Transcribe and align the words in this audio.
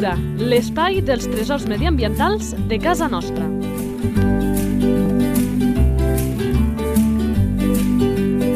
Natura, 0.00 0.46
l'espai 0.48 1.02
dels 1.04 1.26
tresors 1.28 1.66
mediambientals 1.68 2.54
de 2.70 2.78
casa 2.80 3.04
nostra. 3.12 3.44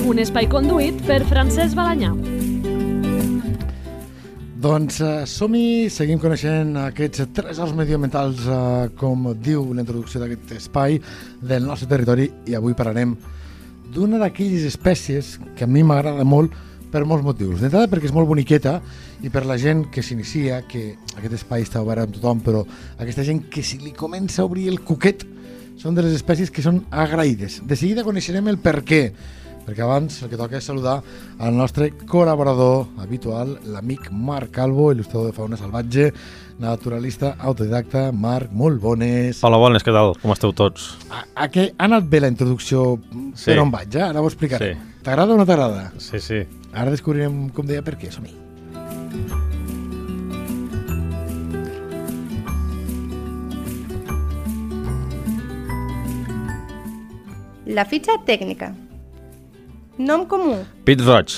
Un 0.08 0.22
espai 0.22 0.48
conduït 0.48 1.02
per 1.04 1.18
Francesc 1.28 1.76
Balanyà. 1.76 2.14
Doncs 4.64 5.02
uh, 5.04 5.12
som-hi, 5.28 5.90
seguim 5.92 6.22
coneixent 6.22 6.78
aquests 6.86 7.26
tresors 7.36 7.76
mediambientals, 7.76 8.46
uh, 8.48 8.88
com 8.96 9.28
diu 9.36 9.68
la 9.74 9.84
introducció 9.84 10.24
d'aquest 10.24 10.56
espai 10.62 10.96
del 11.44 11.68
nostre 11.68 11.90
territori, 11.92 12.30
i 12.48 12.56
avui 12.56 12.72
parlarem 12.72 13.18
d'una 13.92 14.16
d'aquelles 14.22 14.64
espècies 14.64 15.36
que 15.58 15.68
a 15.68 15.68
mi 15.68 15.84
m'agrada 15.84 16.24
molt 16.24 16.56
per 16.94 17.02
molts 17.10 17.26
motius. 17.26 17.58
D'entrada 17.60 17.88
perquè 17.90 18.06
és 18.08 18.14
molt 18.14 18.28
boniqueta 18.30 18.78
i 19.26 19.30
per 19.34 19.42
la 19.50 19.58
gent 19.58 19.88
que 19.90 20.02
s'inicia, 20.06 20.62
que 20.70 20.92
aquest 21.18 21.40
espai 21.40 21.66
està 21.66 21.82
obert 21.82 22.06
amb 22.06 22.14
tothom, 22.14 22.42
però 22.46 22.62
aquesta 23.02 23.26
gent 23.26 23.48
que 23.50 23.64
si 23.66 23.80
li 23.82 23.90
comença 23.96 24.42
a 24.42 24.48
obrir 24.48 24.68
el 24.70 24.78
cuquet 24.86 25.26
són 25.80 25.96
de 25.98 26.04
les 26.06 26.14
espècies 26.14 26.52
que 26.54 26.62
són 26.62 26.84
agraïdes. 26.94 27.60
De 27.66 27.74
seguida 27.76 28.04
coneixerem 28.06 28.46
el 28.52 28.60
per 28.62 28.78
què, 28.86 29.00
perquè 29.64 29.82
abans 29.82 30.20
el 30.22 30.30
que 30.30 30.38
toca 30.38 30.58
és 30.60 30.66
saludar 30.70 31.00
al 31.42 31.56
nostre 31.56 31.90
col·laborador 32.06 32.86
habitual, 33.02 33.56
l'amic 33.72 34.10
Marc 34.12 34.52
Calvo, 34.54 34.92
il·lustrador 34.94 35.32
de 35.32 35.36
fauna 35.36 35.58
salvatge, 35.58 36.10
naturalista 36.62 37.34
autodidacta. 37.42 38.10
Marc, 38.12 38.52
molt 38.54 38.78
bones. 38.80 39.42
Hola, 39.42 39.58
bones, 39.58 39.82
què 39.82 39.90
tal? 39.92 40.14
Com 40.22 40.30
esteu 40.36 40.54
tots? 40.54 40.92
A, 41.10 41.24
a 41.34 41.50
què 41.50 41.72
ha 41.74 41.88
anat 41.88 42.06
bé 42.06 42.22
la 42.22 42.30
introducció 42.30 43.00
Sí. 43.34 43.50
per 43.50 43.58
on 43.64 43.72
vaig, 43.74 43.96
eh? 43.98 44.04
Ara 44.12 44.22
ho 44.22 44.28
explicaré. 44.30 44.74
Sí. 44.76 44.93
T'agrada 45.04 45.34
o 45.34 45.36
no 45.36 45.44
t'agrada? 45.48 45.92
Sí, 46.00 46.20
sí. 46.20 46.40
Ara 46.72 46.90
descobrirem, 46.94 47.48
com 47.56 47.68
deia, 47.68 47.84
per 47.84 47.96
què. 48.00 48.10
Som-hi. 48.14 48.32
La 57.66 57.84
fitxa 57.88 58.18
tècnica. 58.28 58.72
Nom 59.98 60.24
comú. 60.28 60.56
Pit 60.84 61.00
roig. 61.06 61.34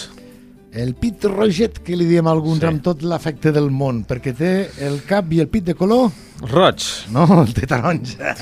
El 0.77 0.93
pit 1.01 1.25
roget, 1.31 1.79
que 1.85 1.97
li 1.97 2.05
diem 2.09 2.27
a 2.27 2.33
alguns 2.35 2.61
Sí. 2.61 2.67
amb 2.67 2.83
tot 2.83 3.03
l'afecte 3.03 3.53
del 3.53 3.71
món, 3.71 4.05
perquè 4.05 4.35
té 4.37 4.71
el 4.85 5.01
cap 5.07 5.33
i 5.33 5.41
el 5.41 5.49
pit 5.49 5.65
de 5.65 5.75
color... 5.75 6.11
Roig. 6.51 6.83
No, 7.13 7.25
el 7.43 7.55
té 7.55 7.67
taronja. 7.67 8.35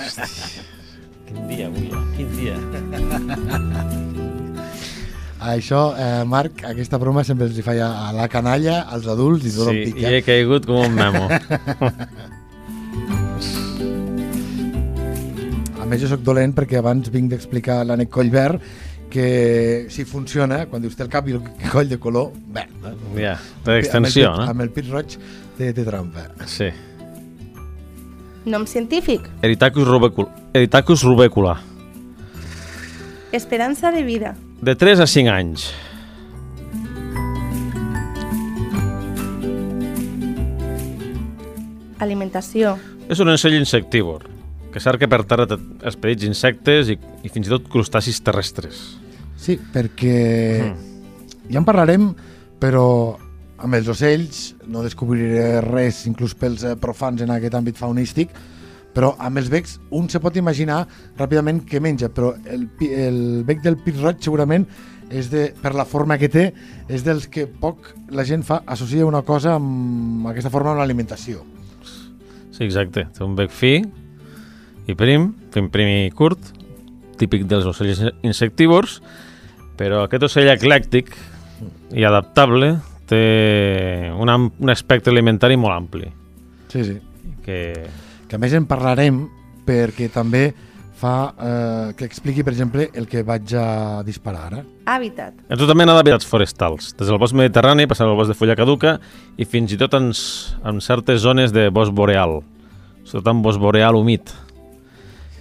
Quin 1.28 1.47
dia 1.48 1.69
avui, 1.69 1.91
eh? 1.92 2.03
Quin 2.16 2.33
dia. 2.38 2.56
Això, 5.45 5.81
eh, 5.98 6.25
Marc, 6.25 6.62
aquesta 6.64 6.97
broma 6.98 7.23
sempre 7.25 7.45
els 7.50 7.59
hi 7.59 7.62
feia 7.67 7.91
a 8.09 8.12
la 8.17 8.28
canalla, 8.33 8.78
als 8.89 9.06
adults 9.12 9.45
i 9.45 9.53
tot 9.53 9.69
Sí, 9.70 9.83
pic. 9.91 9.98
i 10.00 10.05
Eh? 10.06 10.17
he 10.19 10.23
caigut 10.25 10.64
com 10.67 10.81
un 10.87 10.95
memo. 10.95 11.28
A 15.81 15.87
més, 15.87 16.00
jo 16.00 16.09
sóc 16.09 16.22
dolent 16.25 16.55
perquè 16.56 16.78
abans 16.81 17.11
vinc 17.12 17.28
d'explicar 17.33 17.83
l'ànec 17.84 18.09
Collverd 18.12 18.61
que 19.12 19.87
si 19.92 20.05
funciona, 20.09 20.65
quan 20.67 20.83
dius 20.83 20.97
té 20.97 21.05
el 21.05 21.11
cap 21.12 21.28
i 21.28 21.34
el 21.37 21.42
coll 21.70 21.89
de 21.91 21.98
color 22.03 22.33
verd. 22.55 22.87
Eh? 22.89 23.20
ja, 23.20 23.37
té 23.67 23.77
extensió, 23.83 24.31
amb 24.33 24.41
el 24.41 24.41
pit, 24.41 24.47
no? 24.47 24.48
Amb 24.55 24.65
el 24.65 24.70
pit 24.75 24.89
roig 24.91 25.19
té, 25.59 25.69
té 25.77 25.84
trampa. 25.87 26.25
Sí. 26.50 26.70
Nom 28.50 28.65
científic. 28.67 29.28
Eritacus 29.42 29.87
rubecula. 29.89 30.33
Eritacus 30.53 31.05
rubecula. 31.06 31.59
Esperança 33.33 33.91
de 33.92 34.03
vida. 34.03 34.34
De 34.64 34.74
3 34.74 35.00
a 35.00 35.06
5 35.06 35.28
anys. 35.30 35.72
Alimentació. 42.00 42.74
És 43.08 43.20
un 43.22 43.30
ensell 43.32 43.56
insectívor, 43.58 44.24
que 44.72 44.80
cerca 44.82 45.08
per 45.10 45.22
terra 45.28 45.47
petits 46.00 46.26
insectes 46.26 46.91
i, 46.92 46.97
i 47.24 47.30
fins 47.32 47.48
i 47.48 47.53
tot 47.53 47.69
crustacis 47.70 48.20
terrestres. 48.24 48.80
Sí, 49.36 49.58
perquè 49.58 50.64
Mm. 50.64 51.53
ja 51.53 51.58
en 51.60 51.64
parlarem, 51.64 52.08
però 52.60 53.16
amb 53.58 53.74
els 53.74 53.88
ocells 53.88 54.54
no 54.66 54.82
descobriré 54.82 55.60
res, 55.60 56.06
inclús 56.06 56.34
pels 56.34 56.64
eh, 56.64 56.74
profans 56.76 57.20
en 57.22 57.30
aquest 57.30 57.54
àmbit 57.54 57.76
faunístic, 57.76 58.30
però 58.94 59.15
amb 59.19 59.41
els 59.41 59.50
becs 59.53 59.78
un 59.94 60.09
se 60.09 60.21
pot 60.22 60.37
imaginar 60.38 60.84
ràpidament 61.19 61.65
què 61.69 61.81
menja, 61.82 62.10
però 62.15 62.32
el, 62.47 62.69
el 62.87 63.21
bec 63.47 63.62
del 63.65 63.78
pit 63.82 63.99
roig 64.00 64.22
segurament 64.22 64.66
és 65.10 65.28
de, 65.32 65.49
per 65.60 65.75
la 65.77 65.84
forma 65.84 66.16
que 66.19 66.31
té, 66.32 66.47
és 66.88 67.04
dels 67.04 67.27
que 67.31 67.47
poc 67.47 67.91
la 68.15 68.25
gent 68.27 68.44
fa, 68.47 68.62
associa 68.66 69.06
una 69.06 69.22
cosa 69.27 69.59
amb 69.59 70.31
aquesta 70.31 70.53
forma 70.53 70.72
amb 70.72 70.83
l'alimentació. 70.83 71.44
Sí, 72.54 72.62
exacte. 72.65 73.09
Té 73.12 73.25
un 73.27 73.34
bec 73.37 73.53
fi 73.53 73.77
i 74.87 74.94
prim, 74.94 75.33
prim, 75.53 75.69
prim 75.75 75.91
i 75.91 76.10
curt, 76.15 76.53
típic 77.19 77.47
dels 77.50 77.66
ocells 77.66 78.03
insectívors, 78.27 79.00
però 79.78 80.04
aquest 80.04 80.28
ocell 80.28 80.50
eclèctic 80.53 81.12
i 81.94 82.06
adaptable 82.06 82.77
té 83.10 83.25
un, 84.15 84.31
un 84.31 84.72
aspecte 84.72 85.12
alimentari 85.12 85.59
molt 85.60 85.77
ampli. 85.77 86.10
Sí, 86.72 86.84
sí. 86.87 86.99
Que... 87.44 87.60
que 88.34 88.39
a 88.41 88.43
més 88.43 88.55
en 88.59 88.65
parlarem 88.67 89.21
perquè 89.65 90.09
també 90.12 90.49
fa 90.99 91.12
eh, 91.34 91.93
que 91.99 92.06
expliqui, 92.06 92.43
per 92.47 92.53
exemple, 92.55 92.89
el 92.99 93.06
que 93.11 93.22
vaig 93.27 93.53
a 93.59 94.03
disparar 94.06 94.45
ara. 94.49 94.61
Hàbitat. 94.91 95.37
En 95.50 95.59
tota 95.61 95.75
mena 95.78 95.95
d'hàbitats 95.97 96.27
forestals, 96.27 96.93
des 96.99 97.11
del 97.11 97.19
bosc 97.22 97.34
mediterrani, 97.39 97.87
passant 97.91 98.09
al 98.11 98.17
bosc 98.19 98.31
de 98.33 98.37
fulla 98.39 98.56
caduca 98.59 98.97
i 99.39 99.47
fins 99.47 99.75
i 99.75 99.78
tot 99.81 99.95
en, 99.99 100.11
en 100.67 100.81
certes 100.83 101.22
zones 101.22 101.53
de 101.55 101.69
bosc 101.75 101.93
boreal, 101.95 102.41
sobretot 103.05 103.31
en 103.34 103.43
bosc 103.45 103.61
boreal 103.62 103.99
humit. 103.99 104.33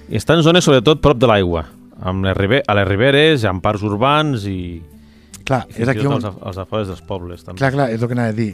I 0.09 0.19
està 0.19 0.35
en 0.37 0.43
zones 0.45 0.65
sobretot 0.67 1.01
prop 1.01 1.17
de 1.21 1.29
l'aigua, 1.29 1.65
amb 2.03 2.25
les 2.27 2.35
ribe 2.37 2.61
a 2.67 2.75
les 2.77 2.87
riberes, 2.89 3.45
en 3.47 3.61
parcs 3.63 3.85
urbans 3.87 4.45
i, 4.49 4.81
Clar, 5.47 5.63
i 5.75 5.81
és 5.83 5.89
aquí 5.91 6.05
on... 6.07 6.17
als, 6.17 6.25
af- 6.29 6.41
als 6.49 6.59
afores 6.65 6.87
dels 6.91 7.01
pobles. 7.07 7.43
També. 7.45 7.59
Clar, 7.61 7.71
clar, 7.75 7.89
és 7.93 8.01
el 8.01 8.09
que 8.11 8.15
anava 8.17 8.33
a 8.33 8.37
dir. 8.37 8.51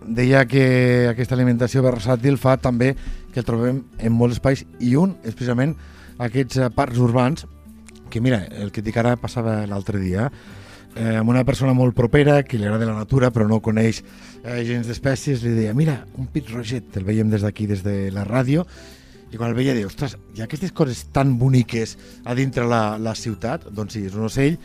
Deia 0.00 0.46
que 0.48 1.08
aquesta 1.10 1.36
alimentació 1.36 1.82
versàtil 1.84 2.38
fa 2.40 2.56
també 2.56 2.94
que 3.32 3.42
el 3.42 3.46
trobem 3.46 3.82
en 3.98 4.14
molts 4.16 4.38
espais 4.38 4.64
i 4.80 4.94
un 4.96 5.16
és 5.20 5.34
precisament 5.36 5.74
aquests 6.18 6.60
eh, 6.60 6.70
parcs 6.74 6.98
urbans 6.98 7.46
que 8.10 8.20
mira, 8.20 8.42
el 8.58 8.72
que 8.74 8.82
dic 8.82 8.96
ara 8.98 9.14
passava 9.20 9.60
l'altre 9.70 10.00
dia 10.02 10.30
eh, 10.96 11.16
amb 11.20 11.30
una 11.30 11.44
persona 11.44 11.74
molt 11.76 11.94
propera 11.94 12.40
que 12.42 12.58
li 12.58 12.66
agrada 12.66 12.88
la 12.88 12.98
natura 12.98 13.30
però 13.30 13.46
no 13.48 13.60
coneix 13.62 14.02
eh, 14.42 14.62
gens 14.66 14.88
d'espècies 14.88 15.44
li 15.44 15.54
deia, 15.58 15.74
mira, 15.76 16.00
un 16.18 16.26
pit 16.32 16.50
roget 16.50 16.96
el 16.98 17.06
veiem 17.06 17.30
des 17.30 17.44
d'aquí, 17.46 17.68
des 17.70 17.84
de 17.86 18.10
la 18.14 18.26
ràdio 18.26 18.66
i 19.30 19.38
quan 19.38 19.52
el 19.52 19.56
veia 19.56 19.76
deia, 19.76 19.86
ostres, 19.86 20.16
hi 20.34 20.42
ha 20.42 20.48
aquestes 20.48 20.72
coses 20.74 21.04
tan 21.14 21.36
boniques 21.38 21.94
a 22.26 22.34
dintre 22.34 22.64
la, 22.66 22.98
la 22.98 23.14
ciutat? 23.14 23.68
Doncs 23.70 23.94
sí, 23.94 24.08
és 24.08 24.16
un 24.18 24.26
ocell 24.26 24.56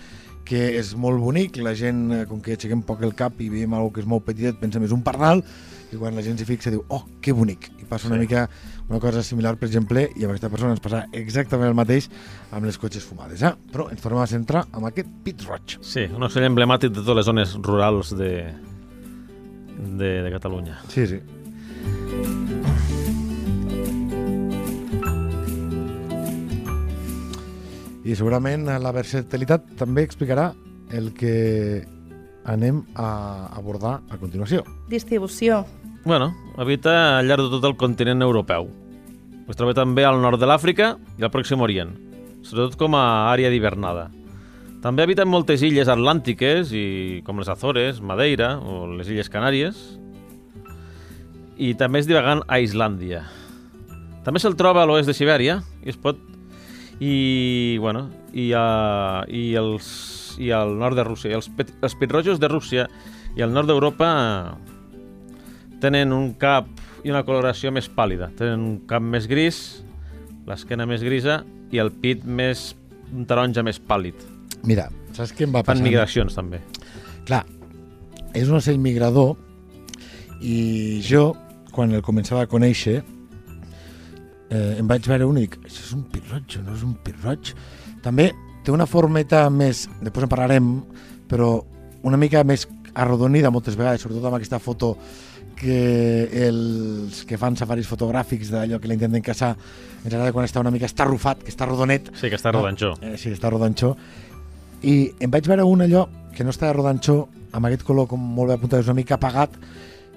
que 0.45 0.59
és 0.79 0.93
molt 0.95 1.19
bonic, 1.21 1.57
la 1.65 1.73
gent, 1.77 2.03
eh, 2.13 2.25
com 2.29 2.39
que 2.41 2.53
aixequem 2.53 2.83
poc 2.85 3.01
el 3.03 3.15
cap 3.17 3.39
i 3.41 3.49
veiem 3.49 3.73
alguna 3.73 3.93
que 3.95 4.03
és 4.03 4.07
molt 4.09 4.25
petitet, 4.27 4.59
pensem 4.61 4.83
és 4.85 4.93
un 4.93 5.01
pardal, 5.05 5.41
i 5.91 5.97
quan 5.97 6.15
la 6.17 6.21
gent 6.25 6.37
s'hi 6.37 6.45
fixa 6.45 6.69
diu, 6.73 6.83
oh, 6.93 7.03
que 7.21 7.33
bonic, 7.33 7.71
i 7.81 7.85
passa 7.89 8.07
una 8.07 8.17
Sí. 8.17 8.21
mica 8.27 8.47
una 8.89 8.99
cosa 8.99 9.23
similar, 9.23 9.55
per 9.57 9.67
exemple, 9.67 10.03
i 10.15 10.23
amb 10.25 10.31
aquesta 10.35 10.49
persona 10.49 10.71
ens 10.75 10.79
passa 10.83 11.05
exactament 11.11 11.69
el 11.69 11.73
mateix 11.77 12.07
amb 12.51 12.65
les 12.65 12.77
cotxes 12.77 13.03
fumades, 13.03 13.41
eh? 13.41 13.53
però 13.71 13.89
ens 13.89 14.01
tornem 14.01 14.21
a 14.21 14.27
centrar 14.27 14.67
amb 14.71 14.85
aquest 14.85 15.09
pit 15.23 15.41
roig. 15.47 15.79
Sí, 15.81 16.05
un 16.13 16.21
ocell 16.23 16.45
emblemàtic 16.45 16.91
de 16.93 17.01
totes 17.01 17.15
les 17.15 17.25
zones 17.25 17.55
rurals 17.65 18.13
de, 18.15 18.53
de, 19.97 20.21
de 20.21 20.31
Catalunya. 20.31 20.77
Sí, 20.89 21.07
sí. 21.07 21.19
I 28.05 28.13
segurament 28.13 28.67
la 28.69 28.93
versatilitat 28.93 29.71
també 29.79 30.03
explicarà 30.05 30.51
el 30.93 31.09
que 31.17 31.81
anem 32.45 32.83
a 32.93 33.49
abordar 33.57 33.99
a 34.13 34.19
continuació. 34.21 34.61
Distribució. 34.89 35.63
Bueno, 36.05 36.35
habita 36.57 37.17
al 37.17 37.25
llarg 37.25 37.47
de 37.47 37.55
tot 37.57 37.65
el 37.65 37.77
continent 37.81 38.21
europeu. 38.21 38.69
Es 39.49 39.57
troba 39.57 39.73
també 39.77 40.05
al 40.05 40.21
nord 40.21 40.37
de 40.41 40.45
l'Àfrica 40.49 40.95
i 41.17 41.25
al 41.25 41.31
Pròxim 41.33 41.61
Orient, 41.65 41.95
sobretot 42.45 42.77
com 42.77 42.93
a 42.97 43.31
àrea 43.31 43.49
d'hivernada. 43.49 44.11
També 44.85 45.01
habita 45.01 45.25
en 45.25 45.31
moltes 45.33 45.63
illes 45.65 45.89
atlàntiques, 45.89 46.69
i 46.69 47.23
com 47.25 47.41
les 47.41 47.49
Azores, 47.49 48.03
Madeira 48.05 48.59
o 48.61 48.85
les 48.91 49.09
Illes 49.09 49.31
Canàries, 49.33 49.81
i 51.57 51.73
també 51.73 52.03
és 52.03 52.09
divagant 52.09 52.43
a 52.45 52.61
Islàndia. 52.61 53.23
També 54.25 54.41
se'l 54.41 54.57
troba 54.57 54.83
a 54.83 54.89
l'oest 54.89 55.09
de 55.09 55.17
Sibèria 55.17 55.59
i 55.81 55.89
es 55.89 55.97
pot 55.97 56.21
i, 56.99 57.77
bueno, 57.81 58.09
i, 58.33 58.51
a, 58.55 59.23
i, 59.27 59.53
els, 59.59 59.87
i 60.39 60.51
al 60.55 60.77
nord 60.79 60.95
de 60.95 61.03
Rússia. 61.07 61.31
I 61.31 61.37
els, 61.39 61.49
pet, 61.51 61.73
els 61.83 61.95
pitrojos 61.99 62.39
de 62.39 62.49
Rússia 62.51 62.87
i 63.35 63.43
al 63.43 63.51
nord 63.55 63.67
d'Europa 63.71 64.09
tenen 65.83 66.13
un 66.15 66.33
cap 66.39 66.69
i 67.05 67.11
una 67.13 67.23
coloració 67.27 67.71
més 67.75 67.89
pàl·lida. 67.91 68.31
Tenen 68.37 68.61
un 68.63 68.77
cap 68.89 69.03
més 69.03 69.27
gris, 69.29 69.83
l'esquena 70.47 70.87
més 70.89 71.03
grisa 71.05 71.43
i 71.73 71.81
el 71.81 71.91
pit 71.91 72.23
més 72.25 72.71
un 73.13 73.25
taronja 73.29 73.63
més 73.65 73.77
pàl·lid. 73.81 74.15
Mira, 74.65 74.87
saps 75.13 75.33
què 75.35 75.45
em 75.45 75.53
va 75.53 75.61
Fan 75.61 75.75
passar? 75.75 75.85
migracions 75.85 76.37
també. 76.37 76.61
Clar, 77.27 77.43
és 78.33 78.49
un 78.49 78.57
ocell 78.57 78.79
migrador 78.81 79.35
i 80.41 81.01
jo, 81.05 81.33
quan 81.75 81.93
el 81.93 82.01
començava 82.05 82.45
a 82.45 82.49
conèixer, 82.49 83.01
eh, 84.49 84.79
em 84.79 84.87
vaig 84.87 85.07
veure 85.09 85.27
un 85.27 85.39
i 85.39 85.45
dic, 85.45 85.59
això 85.63 85.83
és 85.83 85.93
un 85.95 86.05
pirroig, 86.11 86.57
no 86.65 86.75
és 86.75 86.83
un 86.85 86.95
pirroig? 87.05 87.53
També 88.05 88.31
té 88.65 88.73
una 88.73 88.87
formeta 88.89 89.45
més, 89.53 89.85
després 90.01 90.25
en 90.25 90.31
parlarem, 90.31 90.73
però 91.29 91.59
una 92.05 92.17
mica 92.21 92.43
més 92.45 92.67
arrodonida 92.95 93.51
moltes 93.51 93.77
vegades, 93.77 94.01
sobretot 94.01 94.25
amb 94.29 94.37
aquesta 94.37 94.59
foto 94.61 94.95
que 95.55 96.27
els 96.47 97.23
que 97.27 97.39
fan 97.39 97.55
safaris 97.55 97.87
fotogràfics 97.87 98.51
d'allò 98.51 98.79
que 98.81 98.89
l'intenten 98.91 99.23
caçar 99.23 99.53
ens 99.55 100.11
agrada 100.11 100.33
quan 100.35 100.47
està 100.47 100.61
una 100.61 100.73
mica 100.73 100.87
estarrufat, 100.89 101.43
que 101.43 101.53
està 101.53 101.67
rodonet. 101.67 102.11
Sí, 102.19 102.29
que 102.29 102.37
està 102.37 102.51
rodanxó. 102.53 102.93
Eh, 103.01 103.15
sí, 103.17 103.31
està 103.33 103.49
rodanxó. 103.53 103.95
I 104.85 104.97
em 105.23 105.31
vaig 105.31 105.47
veure 105.49 105.65
un 105.65 105.85
allò 105.85 106.05
que 106.35 106.43
no 106.43 106.51
està 106.53 106.73
rodanxó, 106.75 107.23
amb 107.55 107.69
aquest 107.69 107.85
color 107.87 108.09
com 108.11 108.19
molt 108.19 108.51
bé 108.51 108.59
apuntat, 108.59 108.83
és 108.83 108.91
una 108.91 108.99
mica 108.99 109.15
apagat, 109.15 109.55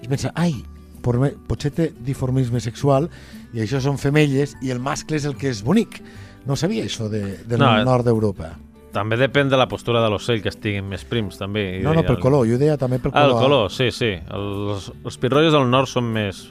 i 0.03 0.11
pensa, 0.11 0.33
ai, 0.35 0.53
potser 1.01 1.71
té 1.75 1.89
diformisme 2.05 2.59
sexual 2.63 3.09
i 3.53 3.61
això 3.63 3.81
són 3.81 3.97
femelles 3.97 4.55
i 4.61 4.71
el 4.73 4.79
mascle 4.79 5.17
és 5.17 5.25
el 5.25 5.35
que 5.39 5.49
és 5.49 5.63
bonic. 5.65 6.01
No 6.45 6.55
sabia 6.55 6.83
això 6.85 7.09
de, 7.11 7.39
del 7.45 7.59
No, 7.59 7.65
no, 7.65 7.79
eh, 7.81 7.85
nord 7.85 8.05
d'Europa. 8.07 8.53
També 8.93 9.17
depèn 9.21 9.49
de 9.51 9.57
la 9.59 9.67
postura 9.69 10.01
de 10.01 10.09
l'ocell, 10.09 10.39
que 10.41 10.49
estiguin 10.49 10.87
més 10.89 11.03
prims, 11.05 11.37
també. 11.37 11.79
No, 11.83 11.93
no, 11.93 12.01
pel 12.07 12.17
color, 12.17 12.47
jo 12.49 12.57
deia 12.57 12.77
també 12.77 12.97
pel 12.97 13.11
Ah, 13.13 13.25
el 13.27 13.33
color. 13.35 13.43
color, 13.43 13.71
sí, 13.71 13.91
sí. 13.93 14.15
Els, 14.33 14.87
els 15.05 15.17
pirrollos 15.21 15.53
del 15.53 15.67
nord 15.69 15.87
són 15.91 16.07
més 16.11 16.47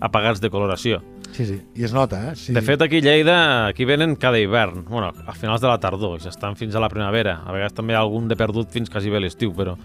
apagats 0.00 0.40
de 0.40 0.50
coloració. 0.50 1.00
Sí, 1.32 1.46
sí, 1.46 1.56
i 1.78 1.84
es 1.86 1.92
nota, 1.94 2.30
eh? 2.30 2.36
Sí. 2.36 2.52
De 2.54 2.62
fet, 2.62 2.80
aquí 2.82 2.98
a 2.98 3.00
Lleida, 3.00 3.66
aquí 3.68 3.84
venen 3.86 4.14
cada 4.16 4.38
hivern, 4.38 4.84
bueno, 4.88 5.10
a 5.26 5.32
finals 5.34 5.60
de 5.62 5.68
la 5.68 5.78
tardor, 5.78 6.16
i 6.18 6.22
s'estan 6.22 6.54
fins 6.58 6.74
a 6.74 6.80
la 6.82 6.88
primavera. 6.90 7.40
A 7.46 7.52
vegades 7.54 7.74
també 7.74 7.94
hi 7.94 7.96
ha 7.98 8.00
algun 8.04 8.26
de 8.30 8.36
perdut 8.38 8.70
fins 8.70 8.90
quasi 8.90 9.10
bé 9.10 9.20
l'estiu, 9.22 9.52
però 9.54 9.76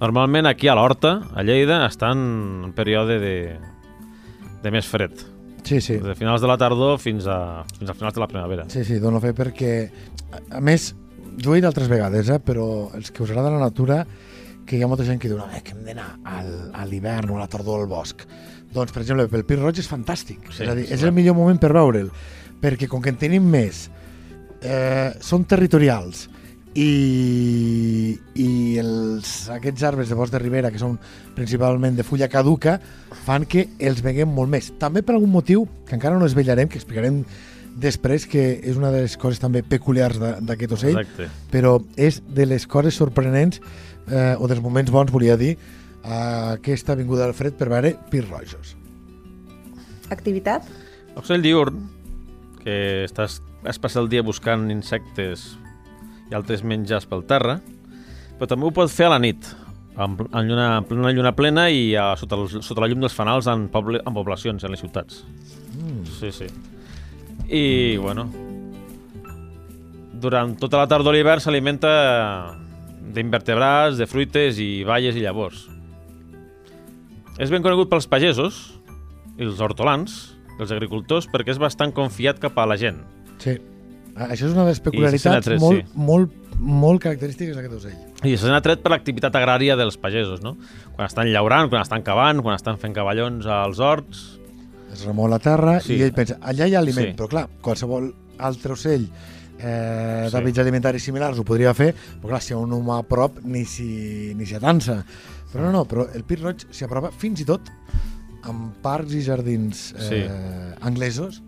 normalment 0.00 0.46
aquí 0.46 0.68
a 0.68 0.74
l'Horta, 0.78 1.22
a 1.34 1.42
Lleida, 1.42 1.80
estan 1.86 2.18
en 2.68 2.72
període 2.76 3.18
de, 3.22 3.34
de 4.62 4.70
més 4.74 4.86
fred. 4.86 5.12
sí, 5.64 5.80
sí. 5.84 5.96
De 6.00 6.14
finals 6.16 6.40
de 6.40 6.48
la 6.48 6.56
tardor 6.56 6.98
fins 7.02 7.26
a, 7.28 7.64
fins 7.78 7.90
a 7.90 7.94
finals 7.94 8.14
de 8.14 8.20
la 8.22 8.28
primavera. 8.30 8.64
Sí, 8.72 8.84
sí, 8.84 8.98
dono 9.02 9.20
fe 9.20 9.34
perquè, 9.36 9.72
a- 10.32 10.56
a 10.56 10.60
més, 10.64 10.94
jo 11.42 11.52
he 11.52 11.58
dit 11.60 11.66
altres 11.68 11.88
vegades, 11.90 12.30
eh, 12.30 12.38
però 12.40 12.88
els 12.94 13.10
que 13.10 13.22
us 13.22 13.30
agrada 13.30 13.50
la 13.50 13.58
natura, 13.60 14.06
que 14.64 14.76
hi 14.78 14.82
ha 14.82 14.88
molta 14.88 15.04
gent 15.04 15.18
que 15.20 15.28
diu 15.28 15.36
no, 15.38 15.46
eh, 15.52 15.60
que 15.64 15.72
hem 15.72 15.84
d'anar 15.84 16.08
al- 16.24 16.70
a 16.74 16.86
l'hivern 16.86 17.30
o 17.30 17.36
a 17.36 17.40
la 17.40 17.48
tardor 17.48 17.80
al 17.82 17.86
bosc. 17.90 18.24
Doncs, 18.72 18.92
per 18.92 19.02
exemple, 19.02 19.28
pel 19.28 19.44
Pir 19.48 19.58
Roig 19.60 19.78
és 19.80 19.88
fantàstic. 19.90 20.40
Sí, 20.52 20.62
és 20.64 20.68
a 20.68 20.74
dir, 20.76 20.86
sí, 20.86 20.94
és 20.94 21.02
el 21.04 21.12
millor 21.12 21.34
moment 21.36 21.58
per 21.60 21.72
veure'l, 21.72 22.10
perquè 22.60 22.88
com 22.88 23.00
que 23.02 23.08
en 23.10 23.16
tenim 23.16 23.44
més, 23.48 23.90
eh, 24.62 25.12
són 25.20 25.44
territorials 25.44 26.28
i, 26.78 28.18
i 28.38 28.48
els, 28.78 29.48
aquests 29.50 29.82
arbres 29.88 30.10
de 30.10 30.16
bosc 30.18 30.32
de 30.34 30.38
ribera, 30.42 30.70
que 30.70 30.78
són 30.80 30.96
principalment 31.34 31.96
de 31.98 32.04
fulla 32.06 32.28
caduca, 32.30 32.76
fan 33.26 33.46
que 33.50 33.66
els 33.82 34.02
veguem 34.04 34.30
molt 34.30 34.52
més. 34.52 34.70
També 34.78 35.02
per 35.02 35.16
algun 35.16 35.32
motiu, 35.34 35.66
que 35.88 35.96
encara 35.98 36.18
no 36.20 36.28
esvellarem, 36.28 36.70
que 36.70 36.78
explicarem 36.78 37.24
després, 37.78 38.26
que 38.30 38.44
és 38.62 38.78
una 38.78 38.90
de 38.94 39.04
les 39.04 39.16
coses 39.18 39.40
també 39.42 39.62
peculiars 39.62 40.18
de- 40.18 40.36
d'aquest 40.40 40.72
ocell, 40.78 40.98
Exacte. 40.98 41.28
però 41.50 41.78
és 41.96 42.22
de 42.28 42.46
les 42.46 42.66
coses 42.66 42.94
sorprenents, 42.94 43.60
eh, 44.10 44.34
o 44.38 44.48
dels 44.48 44.62
moments 44.62 44.90
bons, 44.90 45.10
volia 45.14 45.36
dir, 45.36 45.56
a 46.04 46.52
aquesta 46.54 46.94
vinguda 46.94 47.24
del 47.26 47.34
fred 47.34 47.54
per 47.58 47.68
veure 47.68 47.96
pis 48.10 48.26
rojos. 48.28 48.76
Activitat? 50.10 50.62
Ocell 51.18 51.42
diurn, 51.42 51.88
que 52.62 53.04
estàs, 53.04 53.40
es 53.66 53.78
passa 53.78 54.00
el 54.00 54.08
dia 54.08 54.22
buscant 54.22 54.70
insectes 54.70 55.56
i 56.28 56.36
altres 56.36 56.64
menjars 56.66 57.08
pel 57.08 57.24
terra, 57.28 57.58
però 58.38 58.48
també 58.50 58.68
ho 58.68 58.74
pot 58.74 58.92
fer 58.92 59.08
a 59.08 59.14
la 59.14 59.20
nit, 59.22 59.48
en, 59.98 60.14
en, 60.14 60.42
lluna, 60.46 60.66
en 60.78 60.86
plena 60.86 61.12
lluna 61.12 61.34
plena 61.34 61.68
i 61.74 61.94
a, 61.98 62.12
sota, 62.18 62.38
els, 62.38 62.58
sota 62.66 62.84
la 62.84 62.88
llum 62.90 63.02
dels 63.02 63.16
fanals 63.16 63.48
en, 63.50 63.66
poble, 63.72 64.02
en 64.04 64.14
poblacions, 64.14 64.62
en 64.62 64.74
les 64.74 64.82
ciutats. 64.82 65.24
Mm. 65.74 66.04
Sí, 66.20 66.30
sí. 66.34 66.46
I, 67.48 67.64
bueno, 67.98 68.28
durant 70.20 70.54
tota 70.60 70.82
la 70.82 70.88
tardor 70.90 71.16
i 71.16 71.20
l'hivern 71.20 71.42
s'alimenta 71.42 71.90
d'invertebrats, 73.14 73.98
de 73.98 74.06
fruites 74.06 74.60
i 74.62 74.84
baies 74.86 75.16
i 75.16 75.24
llavors. 75.24 75.66
És 77.38 77.50
ben 77.54 77.62
conegut 77.62 77.90
pels 77.90 78.08
pagesos 78.10 78.58
i 79.38 79.46
els 79.46 79.62
hortolans, 79.62 80.18
els 80.58 80.74
agricultors, 80.74 81.28
perquè 81.30 81.54
és 81.54 81.60
bastant 81.62 81.94
confiat 81.94 82.40
cap 82.42 82.58
a 82.58 82.66
la 82.66 82.76
gent. 82.78 82.98
Sí. 83.38 83.54
Això 84.26 84.48
és 84.48 84.52
una 84.52 84.64
de 84.66 84.72
les 84.72 84.80
peculiaritats 84.82 85.22
se 85.22 85.30
n'ha 85.30 85.40
tret, 85.44 85.60
molt, 85.62 85.84
sí. 85.86 85.98
molt, 86.08 86.32
molt 86.58 87.02
característiques 87.04 87.54
d'aquest 87.56 87.74
ocell. 87.78 87.98
I 88.26 88.36
se 88.36 88.50
n'ha 88.50 88.60
tret 88.64 88.82
per 88.82 88.90
l'activitat 88.90 89.34
agrària 89.38 89.76
dels 89.78 89.96
pagesos, 90.00 90.42
no? 90.42 90.56
Quan 90.96 91.06
estan 91.06 91.30
llaurant, 91.30 91.68
quan 91.70 91.82
estan 91.84 92.02
cavant, 92.02 92.42
quan 92.42 92.56
estan 92.58 92.78
fent 92.82 92.96
cavallons 92.96 93.46
als 93.46 93.78
horts... 93.78 94.24
Es 94.92 95.04
remou 95.04 95.28
la 95.28 95.38
terra 95.38 95.78
Sí. 95.84 95.94
i 95.98 96.02
ell 96.02 96.14
pensa, 96.16 96.38
allà 96.40 96.66
hi 96.66 96.74
ha 96.74 96.80
aliment, 96.80 97.10
Sí. 97.12 97.16
però 97.18 97.28
clar, 97.28 97.46
qualsevol 97.62 98.08
altre 98.38 98.72
ocell 98.72 99.04
eh, 99.60 100.26
Sí. 100.26 100.32
d'hàbits 100.34 100.58
alimentaris 100.62 101.02
similars 101.04 101.38
ho 101.38 101.44
podria 101.44 101.74
fer, 101.74 101.92
però 102.22 102.32
clar, 102.32 102.40
si 102.42 102.52
hi 102.52 102.56
ha 102.56 102.58
un 102.62 102.72
humà 102.72 102.98
a 103.00 103.06
prop 103.06 103.38
ni 103.44 103.64
s'hi 103.64 104.32
ni 104.34 104.44
atansa. 104.54 105.04
Però 105.52 105.64
no, 105.64 105.70
no, 105.72 105.84
però 105.84 106.08
el 106.14 106.24
pit 106.24 106.40
roig 106.40 106.64
s'hi 106.70 106.84
apropa 106.84 107.10
fins 107.10 107.40
i 107.40 107.44
tot 107.44 107.68
en 108.48 108.72
parcs 108.82 109.12
i 109.14 109.22
jardins 109.22 109.92
eh, 109.98 110.08
Sí. 110.08 110.20
anglesos. 110.80 111.42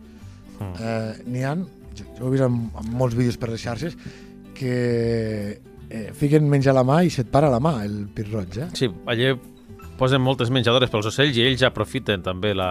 Mm. 0.61 0.75
Eh, 0.79 1.15
N'hi 1.27 1.43
han, 1.45 1.67
jo, 1.99 2.07
jo 2.19 2.29
he 2.29 2.35
vist 2.37 2.47
en, 2.47 2.61
en 2.81 2.93
molts 2.97 3.19
vídeos 3.19 3.39
per 3.41 3.51
les 3.53 3.63
xarxes, 3.63 3.97
que 4.57 4.75
eh, 5.91 6.11
fiquen 6.17 6.49
menjar 6.49 6.75
a 6.75 6.81
la 6.81 6.87
mà 6.87 7.03
i 7.05 7.13
se't 7.13 7.31
para 7.33 7.51
la 7.53 7.61
mà, 7.63 7.81
el 7.87 8.05
pit 8.15 8.31
roig, 8.33 8.61
eh? 8.63 8.71
Sí, 8.79 8.91
allà 9.11 9.35
posen 10.01 10.23
moltes 10.25 10.49
menjadores 10.53 10.93
pels 10.93 11.11
ocells 11.11 11.37
i 11.37 11.45
ells 11.45 11.65
aprofiten 11.67 12.23
també 12.25 12.55
la, 12.57 12.71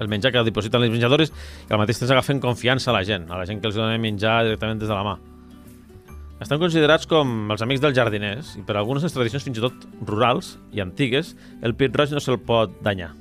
el 0.00 0.10
menjar 0.10 0.32
que 0.34 0.42
dipositen 0.46 0.82
les 0.82 0.92
menjadores 0.92 1.30
i 1.30 1.72
al 1.72 1.80
mateix 1.80 2.00
temps 2.00 2.12
agafen 2.12 2.42
confiança 2.42 2.90
a 2.90 2.96
la 2.96 3.04
gent, 3.06 3.28
a 3.30 3.38
la 3.38 3.46
gent 3.48 3.62
que 3.62 3.70
els 3.70 3.78
dona 3.78 3.96
menjar 4.02 4.42
directament 4.48 4.82
des 4.82 4.90
de 4.90 4.96
la 4.96 5.04
mà. 5.06 5.16
Estan 6.42 6.60
considerats 6.60 7.08
com 7.08 7.52
els 7.54 7.62
amics 7.64 7.80
dels 7.80 7.96
jardiners 7.96 8.56
i 8.60 8.64
per 8.66 8.76
algunes 8.76 9.04
de 9.04 9.08
les 9.08 9.14
tradicions 9.16 9.46
fins 9.46 9.60
i 9.60 9.64
tot 9.64 9.86
rurals 10.04 10.56
i 10.76 10.82
antigues 10.84 11.32
el 11.64 11.76
pit 11.78 11.96
roig 11.96 12.12
no 12.12 12.20
se'l 12.20 12.42
pot 12.44 12.74
danyar. 12.84 13.14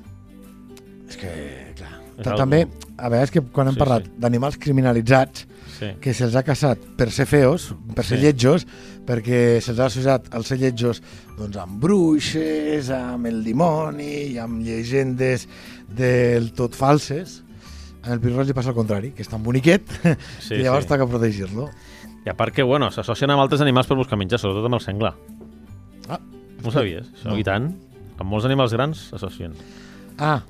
És 1.07 1.21
que, 1.21 1.31
clar... 1.79 2.04
També, 2.23 2.67
a 2.97 3.09
vegades 3.09 3.31
que 3.31 3.41
quan 3.41 3.67
hem 3.67 3.73
Sí, 3.75 3.79
parlat 3.79 4.05
sí. 4.05 4.11
d'animals 4.17 4.57
criminalitzats, 4.57 5.47
Sí. 5.75 5.87
que 5.99 6.13
se'ls 6.13 6.35
ha 6.35 6.43
caçat 6.43 6.79
per 6.95 7.09
ser 7.11 7.25
feos, 7.25 7.73
per 7.93 8.05
ser 8.05 8.17
Sí. 8.19 8.23
lletjos, 8.23 8.65
perquè 9.05 9.59
se'ls 9.61 9.79
ha 9.79 9.85
associat 9.87 10.33
als 10.33 10.47
ser 10.47 10.57
lletjos 10.59 11.01
doncs, 11.37 11.57
amb 11.57 11.81
bruixes, 11.81 12.89
amb 12.89 13.25
el 13.25 13.43
dimoni 13.43 14.31
i 14.31 14.37
amb 14.37 14.61
llegendes 14.63 15.47
del 15.89 16.53
tot 16.53 16.73
falses. 16.75 17.41
En 18.05 18.13
el 18.13 18.19
Pirroig 18.21 18.47
li 18.47 18.53
passa 18.53 18.69
el 18.69 18.75
contrari, 18.75 19.11
que 19.11 19.23
és 19.23 19.27
tan 19.27 19.43
boniquet 19.43 19.81
Sí, 20.39 20.55
i 20.55 20.63
llavors 20.63 20.85
sí. 20.85 20.89
toca 20.89 21.07
protegir-lo. 21.07 21.69
I 22.25 22.29
a 22.29 22.33
part 22.37 22.53
que, 22.55 22.63
bueno, 22.63 22.89
s'associen 22.91 23.29
amb 23.31 23.41
altres 23.41 23.61
animals 23.61 23.87
per 23.87 23.97
buscar 23.97 24.17
menjar, 24.17 24.39
sobretot 24.39 24.65
amb 24.65 24.75
el 24.75 24.81
senglar. 24.81 25.15
Ah, 26.07 26.19
No 26.63 26.69
ho 26.69 26.71
sabies? 26.71 27.11
Això, 27.11 27.29
No. 27.29 27.37
I 27.37 27.43
tant. 27.43 27.75
Amb 28.17 28.29
molts 28.31 28.45
animals 28.45 28.71
grans 28.73 29.09
s'associen. 29.11 29.53
ah, 30.17 30.41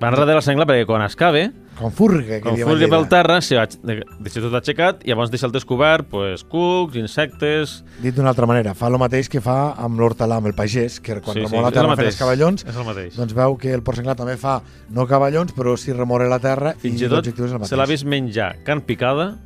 Van 0.00 0.12
darrere 0.12 0.34
del 0.34 0.42
senglar 0.44 0.66
perquè 0.68 0.84
quan 0.84 1.00
es 1.06 1.14
cave, 1.16 1.46
com 1.78 1.92
furga, 1.92 2.38
que 2.44 2.52
furgui 2.64 2.86
pel 2.88 3.06
terra, 3.08 3.38
se 3.44 3.56
va- 3.56 3.64
de- 3.68 4.02
deixa 4.20 4.40
tot 4.44 4.52
aixecat 4.58 5.02
i 5.04 5.10
llavors 5.12 5.30
deixa 5.32 5.46
el 5.48 5.52
descobert 5.54 6.06
pues, 6.10 6.42
cucs, 6.44 6.96
insectes... 7.00 7.78
Dit 8.02 8.14
d'una 8.16 8.28
altra 8.34 8.44
manera, 8.48 8.74
fa 8.76 8.88
el 8.92 8.98
mateix 9.00 9.28
que 9.32 9.40
fa 9.44 9.72
amb 9.80 10.00
l'hortalà, 10.00 10.36
amb 10.40 10.50
el 10.50 10.54
pagès, 10.56 10.98
que 11.00 11.16
quan 11.24 11.36
Sí, 11.36 11.40
sí, 11.40 11.46
remou 11.48 11.62
la 11.64 11.68
el 11.72 11.74
terra 11.78 11.88
mateix. 11.94 12.10
els 12.12 12.20
cavallons, 12.20 12.64
És 12.68 12.76
el 12.76 12.84
mateix. 12.88 13.16
doncs 13.16 13.32
veu 13.36 13.56
que 13.60 13.72
el 13.72 13.82
porc 13.84 13.96
senglar 14.00 14.16
també 14.20 14.36
fa 14.40 14.58
no 14.90 15.06
cavallons, 15.08 15.54
però 15.56 15.76
sí 15.80 15.92
remore 15.96 16.28
la 16.28 16.38
terra 16.44 16.74
Fins 16.80 17.00
i 17.00 17.04
i 17.06 17.08
l'objectiu 17.08 17.44
és 17.48 17.52
el 17.52 17.58
mateix. 17.58 17.68
se 17.72 17.76
l'ha 17.80 17.86
vist 17.88 18.04
menjar 18.04 18.50
carn 18.68 18.80
picada, 18.84 19.38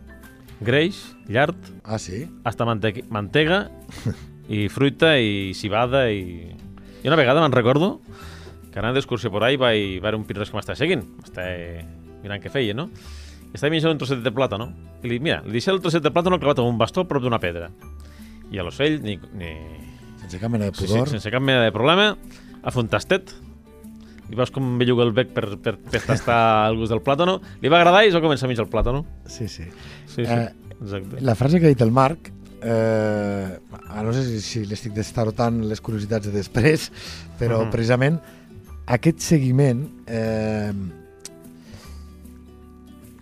greix, 0.60 0.98
llard, 1.28 1.56
Ah, 1.84 1.98
sí? 1.98 2.26
hasta 2.44 2.64
mante 2.66 3.04
mantega 3.08 3.68
i 4.48 4.68
fruita 4.68 5.14
i 5.18 5.54
cibada 5.54 6.08
i... 6.10 6.50
I 7.02 7.08
una 7.08 7.16
vegada 7.16 7.40
me'n 7.40 7.52
recordo 7.54 8.00
que 8.70 8.78
anant 8.78 8.94
d'excursió 8.94 9.30
por 9.30 9.42
ahí 9.44 9.56
vaig 9.58 10.00
veure 10.02 10.16
un 10.16 10.24
pirres 10.24 10.50
que 10.50 10.56
m'estava 10.56 10.76
seguint, 10.78 11.02
m'estava 11.18 11.82
mirant 12.22 12.42
què 12.42 12.50
feia, 12.52 12.74
no? 12.76 12.88
I 13.50 13.54
estava 13.58 13.70
menjant 13.74 13.90
un 13.92 13.98
trosset 13.98 14.20
de 14.22 14.30
plàtano 14.30 14.70
i 15.02 15.08
li 15.10 15.18
mira, 15.18 15.40
li 15.44 15.56
deixa 15.58 15.72
el 15.74 15.80
trosset 15.82 16.02
de 16.04 16.12
plàtano 16.14 16.38
clavat 16.38 16.60
amb 16.62 16.68
un 16.70 16.78
bastó 16.78 17.02
a 17.02 17.08
prop 17.10 17.22
d'una 17.24 17.40
pedra. 17.42 17.70
I 18.52 18.58
a 18.58 18.62
l'ocell, 18.66 19.00
ni, 19.02 19.16
ni, 19.34 19.50
Sense 20.20 20.38
cap 20.38 20.50
mena 20.52 20.66
de 20.68 20.74
sí, 20.76 20.84
sí, 20.86 20.92
pudor. 20.92 21.08
sense 21.08 21.30
cap 21.32 21.42
mena 21.42 21.62
de 21.64 21.72
problema, 21.72 22.12
a 22.62 22.70
fer 22.70 22.82
un 22.84 22.88
tastet, 22.92 23.32
i 24.30 24.36
veus 24.38 24.52
com 24.54 24.76
belluga 24.78 25.02
el 25.02 25.10
bec 25.16 25.32
per, 25.34 25.56
per, 25.58 25.72
per 25.80 26.00
tastar 26.06 26.68
el 26.70 26.76
gust 26.78 26.92
del 26.94 27.00
plàtano, 27.02 27.40
li 27.62 27.70
va 27.72 27.80
agradar 27.80 28.04
i 28.04 28.10
es 28.12 28.14
va 28.14 28.20
començar 28.22 28.46
a 28.46 28.50
menjar 28.52 28.66
el 28.66 28.70
plàtano. 28.70 29.00
Sí, 29.26 29.48
sí. 29.48 29.64
Sí, 30.06 30.22
sí, 30.22 30.28
Eh, 30.28 30.50
exacte. 30.80 31.18
La 31.24 31.34
frase 31.34 31.58
que 31.58 31.66
ha 31.66 31.72
dit 31.74 31.80
el 31.82 31.90
Marc, 31.90 32.30
eh, 32.62 33.58
no 34.04 34.12
sé 34.12 34.22
si, 34.28 34.40
si 34.44 34.62
l'estic 34.68 34.92
destartant 34.94 35.64
les 35.66 35.80
curiositats 35.80 36.28
de 36.28 36.32
després, 36.36 36.90
però 37.40 37.64
Mhm. 37.64 37.70
precisament 37.72 38.20
aquest 38.90 39.22
seguiment, 39.22 39.84
eh, 40.10 40.72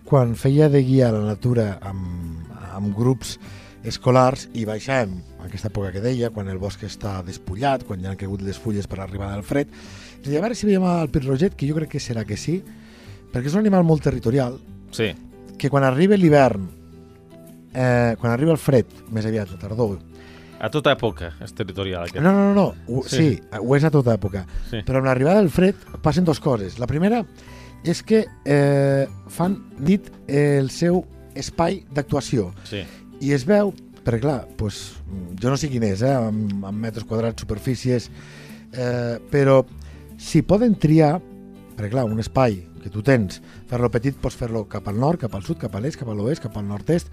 quan 0.09 0.33
feia 0.35 0.69
de 0.73 0.81
guia 0.81 1.09
a 1.09 1.13
la 1.13 1.25
natura 1.27 1.75
amb, 1.85 2.49
amb 2.73 2.95
grups 2.97 3.37
escolars 3.85 4.47
i 4.57 4.65
baixem 4.65 5.13
a 5.37 5.45
aquesta 5.45 5.69
època 5.69 5.93
que 5.93 6.01
deia, 6.03 6.31
quan 6.33 6.49
el 6.49 6.57
bosc 6.59 6.81
està 6.87 7.19
despullat, 7.25 7.85
quan 7.87 8.01
ja 8.01 8.11
han 8.11 8.19
caigut 8.19 8.41
les 8.43 8.57
fulles 8.57 8.89
per 8.89 8.99
arribar 9.03 9.29
del 9.35 9.45
fred. 9.45 9.69
I 10.25 10.35
a 10.35 10.41
veure 10.41 10.57
si 10.57 10.67
veiem 10.67 10.83
el 10.89 11.13
pit 11.13 11.29
roget, 11.29 11.55
que 11.55 11.69
jo 11.69 11.77
crec 11.77 11.93
que 11.93 12.03
serà 12.03 12.25
que 12.27 12.37
sí, 12.37 12.57
perquè 13.31 13.47
és 13.47 13.55
un 13.55 13.63
animal 13.63 13.85
molt 13.87 14.03
territorial, 14.03 14.57
Sí, 14.89 15.11
que 15.59 15.69
quan 15.69 15.83
arriba 15.85 16.17
l'hivern, 16.17 16.63
eh, 17.73 18.15
quan 18.19 18.31
arriba 18.31 18.55
el 18.55 18.57
fred, 18.57 18.89
més 19.13 19.27
aviat 19.29 19.51
la 19.53 19.59
tardor, 19.61 19.99
a 20.59 20.69
tota 20.69 20.91
època 20.95 21.31
és 21.43 21.53
territorial 21.55 22.03
aquest. 22.07 22.21
no, 22.23 22.31
no, 22.35 22.49
no, 22.49 22.53
no. 22.53 22.73
Ho, 22.87 23.03
Sí. 23.07 23.17
sí. 23.17 23.41
ho 23.59 23.75
és 23.75 23.83
a 23.83 23.91
tota 23.91 24.13
època. 24.17 24.45
Sí. 24.69 24.81
Però 24.85 24.99
amb 24.99 25.07
l'arribada 25.07 25.39
del 25.41 25.49
fred 25.49 25.75
passen 26.03 26.25
dues 26.27 26.39
coses. 26.39 26.79
La 26.79 26.87
primera 26.87 27.23
és 27.83 28.01
que 28.03 28.25
eh, 28.45 29.07
fan 29.31 29.57
dit 29.79 30.09
el 30.27 30.69
seu 30.69 31.05
espai 31.35 31.83
d'actuació 31.95 32.49
Sí, 32.67 32.81
i 33.21 33.31
es 33.31 33.45
veu, 33.47 33.71
perquè 34.03 34.19
clar, 34.19 34.41
doncs, 34.57 34.97
jo 35.39 35.49
no 35.49 35.55
sé 35.57 35.69
quin 35.71 35.83
és, 35.87 36.01
eh, 36.03 36.11
amb, 36.15 36.65
amb 36.65 36.77
metres 36.77 37.05
quadrats, 37.07 37.39
superfícies, 37.45 38.09
eh, 38.73 39.17
però 39.31 39.61
si 40.19 40.41
poden 40.41 40.75
triar, 40.75 41.21
perquè 41.77 41.91
clar, 41.93 42.03
un 42.09 42.19
espai 42.19 42.65
que 42.83 42.89
tu 42.91 43.01
tens, 43.03 43.41
fer-lo 43.67 43.89
petit, 43.91 44.15
pots 44.19 44.35
fer-lo 44.35 44.65
cap 44.67 44.87
al 44.87 44.99
nord, 44.99 45.19
cap 45.19 45.35
al 45.35 45.43
sud, 45.43 45.57
cap 45.59 45.75
a 45.75 45.79
l'est, 45.79 45.99
cap 45.99 46.09
a 46.09 46.15
l'oest, 46.15 46.41
cap 46.43 46.57
al 46.57 46.67
nord-est, 46.67 47.07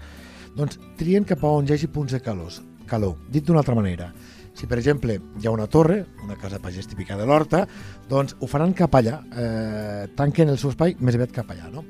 doncs 0.55 0.79
trien 0.97 1.23
cap 1.27 1.43
a 1.43 1.47
on 1.61 1.67
hi 1.67 1.73
hagi 1.75 1.87
punts 1.87 2.11
de 2.15 2.19
calor. 2.23 2.51
Calor. 2.87 3.17
Dit 3.29 3.45
d'una 3.45 3.61
altra 3.61 3.75
manera, 3.77 4.09
si 4.57 4.65
per 4.65 4.79
exemple 4.79 5.19
hi 5.37 5.47
ha 5.47 5.53
una 5.53 5.67
torre, 5.69 5.99
una 6.25 6.37
casa 6.39 6.57
pagès 6.59 6.87
típica 6.89 7.17
de 7.19 7.27
l'Horta, 7.29 7.65
doncs 8.09 8.35
ho 8.39 8.49
faran 8.49 8.73
cap 8.73 8.95
allà, 8.97 9.19
eh, 9.37 10.07
tanquen 10.17 10.49
el 10.49 10.57
seu 10.57 10.71
espai 10.73 10.95
més 10.99 11.15
aviat 11.15 11.35
cap 11.35 11.51
allà, 11.53 11.69
no? 11.73 11.85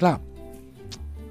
Clar, 0.00 0.16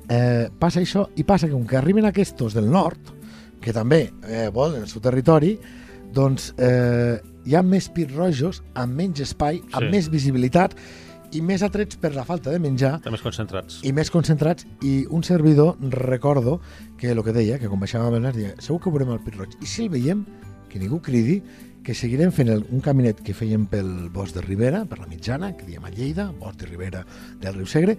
eh, 0.07 0.47
passa 0.59 0.79
això 0.79 1.09
i 1.17 1.25
passa 1.27 1.47
que 1.49 1.53
com 1.53 1.67
que 1.67 1.77
arriben 1.77 2.05
aquests 2.07 2.53
del 2.55 2.69
nord, 2.71 3.15
que 3.59 3.73
també 3.75 4.05
eh, 4.23 4.47
volen 4.53 4.85
el 4.85 4.87
seu 4.87 5.01
territori, 5.03 5.57
doncs 6.15 6.53
eh, 6.57 7.19
hi 7.45 7.55
ha 7.55 7.61
més 7.63 7.89
pirrojos 7.93 8.63
amb 8.73 8.95
menys 8.95 9.21
espai, 9.27 9.59
amb 9.71 9.89
Sí. 9.89 9.91
més 9.91 10.09
visibilitat 10.09 10.75
i 11.31 11.41
més 11.45 11.61
atrets 11.65 11.97
per 12.01 12.13
la 12.15 12.23
falta 12.25 12.49
de 12.53 12.59
menjar 12.59 12.95
estem 12.97 13.13
més 13.13 13.21
concentrats. 13.21 13.79
i 13.85 13.91
més 13.93 14.09
concentrats 14.09 14.65
i 14.81 15.05
un 15.09 15.23
servidor 15.23 15.75
recordo 15.93 16.59
que 16.97 17.11
el 17.11 17.21
que 17.23 17.33
deia, 17.35 17.59
que 17.59 17.69
quan 17.69 17.79
baixàvem 17.81 18.07
a 18.07 18.13
Belnar 18.17 18.33
deia 18.35 18.55
segur 18.59 18.79
que 18.83 18.89
veurem 18.93 19.11
el 19.13 19.21
pit 19.25 19.35
roig 19.37 19.53
i 19.61 19.65
si 19.69 19.83
el 19.85 19.89
veiem, 19.93 20.25
que 20.69 20.79
ningú 20.81 21.01
cridi 21.05 21.41
que 21.85 21.93
seguirem 21.95 22.31
fent 22.35 22.49
el, 22.51 22.65
un 22.75 22.81
caminet 22.83 23.21
que 23.25 23.33
fèiem 23.33 23.63
pel 23.71 24.09
bosc 24.13 24.35
de 24.35 24.41
Ribera, 24.43 24.83
per 24.85 24.99
la 24.99 25.07
mitjana 25.07 25.53
que 25.57 25.65
diem 25.65 25.85
a 25.85 25.89
Lleida, 25.93 26.27
bosc 26.37 26.59
de 26.59 26.67
Ribera 26.67 27.05
del 27.41 27.55
riu 27.55 27.65
Segre 27.71 27.95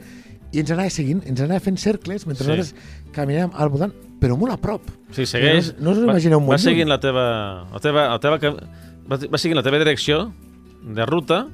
i 0.52 0.60
ens 0.60 0.70
anava 0.74 0.90
seguint, 0.90 1.22
ens 1.30 1.40
anava 1.40 1.62
fent 1.64 1.78
cercles 1.78 2.26
mentre 2.26 2.44
Sí. 2.44 2.50
nosaltres 2.50 2.74
caminàvem 3.14 3.54
al 3.54 3.70
voltant 3.70 3.94
però 4.20 4.36
molt 4.36 4.52
a 4.52 4.58
prop 4.60 4.82
Sí, 5.14 5.24
segueix... 5.26 5.72
no 5.78 5.90
no 5.90 5.96
us 5.96 5.98
ho 6.02 6.04
imagineu 6.10 6.40
molt 6.42 6.58
Va 6.58 6.58
seguint 6.62 6.88
la 6.90 6.98
teva... 7.00 7.24
La 7.72 7.80
teva, 7.80 8.08
la 8.10 8.18
teva, 8.20 8.38
va, 9.08 9.16
va 9.16 9.38
seguint 9.38 9.56
la 9.56 9.62
teva 9.66 9.78
direcció 9.78 10.32
de 10.82 11.06
ruta 11.06 11.46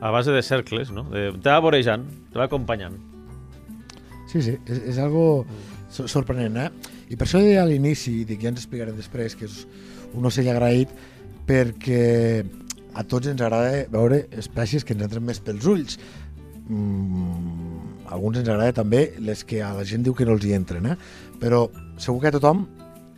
a 0.00 0.10
base 0.14 0.30
de 0.34 0.42
cercles, 0.42 0.92
no? 0.94 1.04
De, 1.10 1.30
te 1.32 1.50
va 1.50 1.58
vorejant, 1.64 2.04
te 2.32 2.38
va 2.38 2.46
acompanyant. 2.46 2.96
Sí, 4.28 4.42
sí, 4.44 4.56
és, 4.68 4.82
és 4.92 4.98
algo 5.02 5.44
so- 5.90 6.06
sorprenent, 6.10 6.56
eh? 6.60 6.94
I 7.08 7.16
per 7.16 7.26
això 7.26 7.40
deia 7.40 7.62
a 7.64 7.68
l'inici, 7.68 8.22
dic, 8.28 8.42
ja 8.44 8.52
ens 8.52 8.60
explicarem 8.62 8.96
després, 8.98 9.34
que 9.38 9.48
és 9.48 9.62
un 10.14 10.28
ocell 10.28 10.50
agraït 10.52 10.92
perquè 11.48 12.44
a 12.98 13.04
tots 13.08 13.30
ens 13.30 13.40
agrada 13.40 13.86
veure 13.92 14.24
espècies 14.36 14.84
que 14.84 14.94
ens 14.96 15.06
entren 15.06 15.24
més 15.24 15.40
pels 15.40 15.64
ulls. 15.70 15.96
Mm, 16.68 18.04
alguns 18.12 18.42
ens 18.42 18.48
agrada 18.48 18.76
també 18.82 19.14
les 19.24 19.44
que 19.48 19.62
a 19.64 19.72
la 19.76 19.86
gent 19.88 20.04
diu 20.04 20.16
que 20.16 20.26
no 20.28 20.36
els 20.36 20.44
hi 20.44 20.52
entren, 20.56 20.92
eh? 20.92 20.98
Però 21.40 21.66
segur 21.96 22.20
que 22.20 22.28
a 22.30 22.36
tothom, 22.36 22.66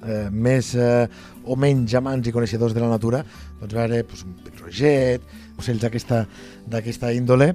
eh, 0.04 0.28
més 0.30 0.75
eh, 0.75 1.07
o 1.45 1.57
menys 1.57 1.95
amants 1.99 2.28
i 2.28 2.33
coneixedors 2.33 2.75
de 2.76 2.80
la 2.83 2.88
natura, 2.92 3.23
doncs 3.61 3.75
veure 3.76 4.02
pues, 4.04 4.25
un 4.25 4.37
roget, 4.61 5.23
ocells 5.61 5.80
d'aquesta 5.83 7.12
índole, 7.16 7.54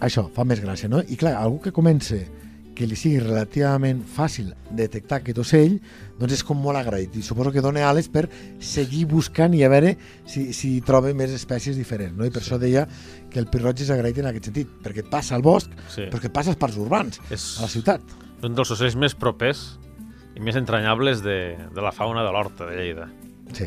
això 0.00 0.28
fa 0.34 0.44
més 0.46 0.60
gràcia, 0.62 0.88
no? 0.90 1.00
I 1.02 1.16
clar, 1.18 1.34
algú 1.40 1.60
que 1.64 1.72
comence 1.74 2.20
que 2.78 2.86
li 2.86 2.94
sigui 2.94 3.18
relativament 3.18 4.04
fàcil 4.06 4.52
detectar 4.78 5.16
aquest 5.18 5.40
ocell, 5.42 5.72
doncs 6.20 6.36
és 6.36 6.44
com 6.46 6.60
molt 6.62 6.78
agraït 6.78 7.16
i 7.18 7.24
suposo 7.26 7.50
que 7.50 7.62
dona 7.64 7.82
ales 7.88 8.06
per 8.06 8.28
seguir 8.62 9.00
buscant 9.10 9.56
i 9.58 9.64
a 9.66 9.70
veure 9.72 9.96
si, 10.30 10.52
si 10.54 10.76
troba 10.86 11.10
més 11.18 11.34
espècies 11.34 11.74
diferents, 11.74 12.14
no? 12.14 12.22
I 12.28 12.30
per 12.30 12.44
sí. 12.44 12.46
això 12.46 12.60
deia 12.62 12.84
que 13.32 13.42
el 13.42 13.48
pirroig 13.50 13.82
és 13.82 13.90
agraït 13.90 14.20
en 14.22 14.30
aquest 14.30 14.52
sentit, 14.52 14.70
perquè 14.84 15.02
et 15.02 15.10
passa 15.10 15.34
al 15.34 15.42
bosc, 15.42 15.74
Sí. 15.90 16.06
però 16.06 16.22
que 16.22 16.30
et 16.30 16.36
passa 16.38 16.54
als 16.54 16.60
parcs 16.62 16.78
urbans, 16.78 17.18
És 17.34 17.56
a 17.58 17.66
la 17.66 17.72
ciutat. 17.74 18.14
un 18.46 18.54
dels 18.54 18.70
ocells 18.70 18.94
més 18.94 19.18
propers 19.18 19.72
i 20.38 20.44
més 20.46 20.56
entranyables 20.56 21.20
de, 21.24 21.56
de 21.74 21.82
la 21.82 21.90
fauna 21.92 22.22
de 22.22 22.30
l'Horta 22.32 22.66
de 22.70 22.76
Lleida. 22.78 23.08
Sí, 23.52 23.66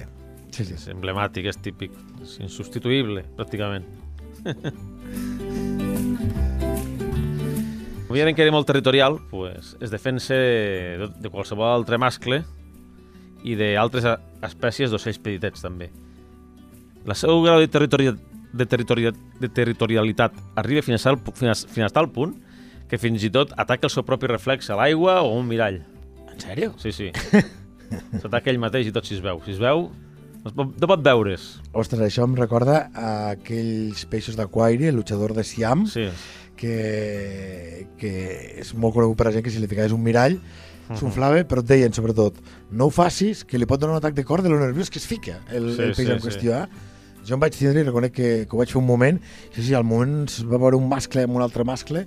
sí, 0.55 0.63
sí. 0.65 0.73
És 0.77 0.87
emblemàtic, 0.93 1.49
és 1.51 1.57
típic, 1.59 1.91
és 2.23 2.37
insubstituïble, 2.45 3.25
pràcticament. 3.37 3.85
Òbviament 8.11 8.35
que 8.35 8.43
era 8.43 8.51
molt 8.51 8.67
territorial, 8.67 9.19
pues, 9.31 9.75
es 9.79 9.91
defensa 9.91 10.35
de, 10.35 11.07
de 11.23 11.29
qualsevol 11.31 11.69
altre 11.71 11.97
mascle 12.01 12.41
i 13.47 13.55
d'altres 13.55 14.05
a- 14.05 14.17
espècies 14.47 14.91
d'ocells 14.91 15.19
petitets, 15.23 15.63
també. 15.63 15.87
La 17.07 17.15
seu 17.15 17.39
grau 17.41 17.61
de, 17.63 17.69
territori 17.71 18.09
de, 18.11 18.65
territori 18.67 19.07
de 19.39 19.49
territorialitat 19.49 20.35
arriba 20.59 20.83
fins 20.85 21.07
al, 21.07 21.17
pu- 21.23 21.33
fins, 21.39 21.63
fins 21.71 21.87
a 21.87 21.93
tal 21.95 22.11
punt 22.13 22.35
que 22.91 22.99
fins 22.99 23.23
i 23.23 23.31
tot 23.31 23.55
ataca 23.55 23.87
el 23.87 23.93
seu 23.95 24.03
propi 24.03 24.27
reflex 24.27 24.67
a 24.69 24.75
l'aigua 24.77 25.21
o 25.23 25.31
a 25.31 25.39
un 25.39 25.47
mirall. 25.47 25.79
En 26.41 26.47
sèrio? 26.49 26.73
Sí, 26.81 26.91
sí. 26.95 27.11
S'ataca 28.21 28.49
ell 28.51 28.59
mateix 28.61 28.87
i 28.89 28.93
tot 28.95 29.05
si 29.07 29.13
es 29.17 29.21
veu. 29.23 29.41
Si 29.45 29.53
es 29.53 29.59
veu, 29.61 29.89
no 30.41 30.49
es 30.49 30.55
pot, 30.57 30.71
no 30.81 30.89
pot 30.89 31.03
veure's. 31.05 31.59
Ostres, 31.77 32.01
això 32.07 32.25
em 32.25 32.33
recorda 32.39 32.87
a 32.97 33.11
aquells 33.35 34.05
peixos 34.09 34.37
d'aquari, 34.39 34.87
el 34.89 34.97
luchador 34.97 35.35
de 35.37 35.43
Siam, 35.45 35.85
Sí, 35.91 36.07
que, 36.61 37.87
que 37.97 38.11
és 38.61 38.73
molt 38.77 38.93
conegut 38.93 39.17
per 39.17 39.27
la 39.29 39.33
gent 39.37 39.45
que 39.45 39.53
si 39.53 39.61
li 39.61 39.69
ficaves 39.71 39.93
un 39.95 40.03
mirall 40.05 40.35
s'unflava, 40.97 41.39
però 41.47 41.63
et 41.63 41.69
deien 41.69 41.93
sobretot 41.95 42.37
no 42.75 42.89
ho 42.89 42.91
facis, 42.93 43.45
que 43.47 43.57
li 43.57 43.65
pot 43.69 43.79
donar 43.81 43.95
un 43.95 44.01
atac 44.01 44.13
de 44.17 44.25
cor 44.27 44.43
de 44.43 44.49
lo 44.51 44.59
nerviós 44.59 44.89
que 44.91 44.99
es 44.99 45.07
fica 45.07 45.39
el, 45.49 45.69
Sí, 45.73 45.81
el 45.87 45.93
peix 45.95 46.03
sí, 46.05 46.11
en 46.11 46.19
sí. 46.19 46.25
qüestió. 46.27 46.57
Eh? 46.65 46.89
Jo 47.25 47.37
em 47.37 47.41
vaig 47.41 47.55
tindre 47.55 47.81
i 47.81 47.87
reconec 47.87 48.13
que, 48.17 48.29
que 48.45 48.55
ho 48.57 48.59
vaig 48.59 48.69
fer 48.73 48.81
un 48.81 48.85
moment, 48.89 49.17
sí, 49.55 49.63
sí, 49.63 49.73
al 49.77 49.85
moment 49.87 50.25
es 50.27 50.41
va 50.45 50.59
veure 50.61 50.77
un 50.77 50.89
mascle 50.91 51.23
amb 51.25 51.37
un 51.39 51.45
altre 51.45 51.63
mascle 51.65 52.03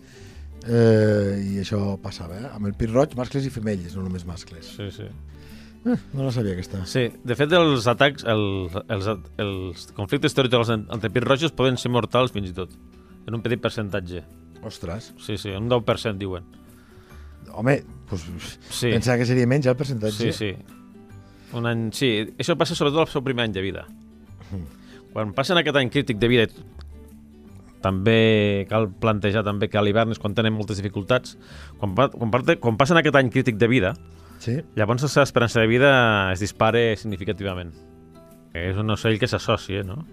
eh, 0.66 1.42
i 1.54 1.58
això 1.62 1.96
passava, 2.02 2.36
eh? 2.40 2.48
amb 2.52 2.66
el 2.70 2.74
pit 2.74 2.90
roig, 2.92 3.14
mascles 3.18 3.46
i 3.46 3.50
femelles, 3.50 3.94
no 3.96 4.02
només 4.06 4.24
mascles. 4.26 4.66
sí, 4.76 4.90
sí. 4.90 5.08
Eh, 5.84 5.98
no 6.14 6.24
la 6.24 6.32
sabia 6.32 6.54
aquesta. 6.56 6.86
Sí, 6.88 7.10
de 7.24 7.34
fet, 7.36 7.52
els 7.52 7.84
atacs, 7.86 8.24
el, 8.24 8.70
els, 8.88 9.08
els 9.36 9.82
conflictes 9.92 10.32
territorials 10.32 10.70
en- 10.72 10.86
entre 10.90 11.10
pits 11.12 11.26
rojos 11.26 11.52
poden 11.52 11.76
ser 11.76 11.90
mortals 11.92 12.32
fins 12.32 12.48
i 12.48 12.54
tot, 12.56 12.70
en 13.26 13.34
un 13.36 13.42
petit 13.44 13.60
percentatge. 13.60 14.22
Ostres, 14.64 15.12
Sí, 15.20 15.36
sí, 15.36 15.50
un 15.50 15.68
10% 15.68 16.16
diuen. 16.16 16.44
home, 17.52 17.84
pues, 18.08 18.24
Sí. 18.70 18.88
pensava 18.90 19.18
que 19.18 19.26
seria 19.26 19.46
menys 19.46 19.66
el 19.66 19.76
percentatge. 19.76 20.32
Sí, 20.32 20.32
sí. 20.32 20.56
Un 21.52 21.66
any... 21.66 21.90
Sí, 21.92 22.08
això 22.38 22.56
passa 22.56 22.74
sobretot 22.74 23.00
al 23.04 23.12
seu 23.12 23.22
primer 23.22 23.44
any 23.44 23.52
de 23.52 23.60
vida. 23.62 23.84
Quan 25.12 25.34
passen 25.36 25.58
aquest 25.60 25.76
any 25.76 25.90
crític 25.90 26.18
de 26.18 26.28
vida, 26.28 26.46
també 27.84 28.64
cal 28.70 28.88
plantejar 28.88 29.44
també 29.44 29.68
que 29.68 29.78
a 29.78 29.84
l'hivern 29.84 30.14
és 30.14 30.20
quan 30.22 30.34
tenen 30.36 30.56
moltes 30.56 30.80
dificultats. 30.80 31.36
Quan, 31.80 31.94
quan, 31.94 32.32
parte, 32.32 32.56
quan 32.62 32.78
passen 32.80 33.00
aquest 33.00 33.18
any 33.20 33.30
crític 33.34 33.60
de 33.60 33.68
vida, 33.70 33.94
sí. 34.40 34.60
llavors 34.78 35.04
la 35.04 35.12
seva 35.12 35.28
esperança 35.28 35.60
de 35.60 35.68
vida 35.70 35.90
es 36.32 36.44
dispara 36.44 36.86
significativament. 37.00 37.74
És 38.54 38.78
un 38.78 38.94
ocell 38.94 39.18
que 39.18 39.28
s'associa, 39.28 39.82
no? 39.86 40.04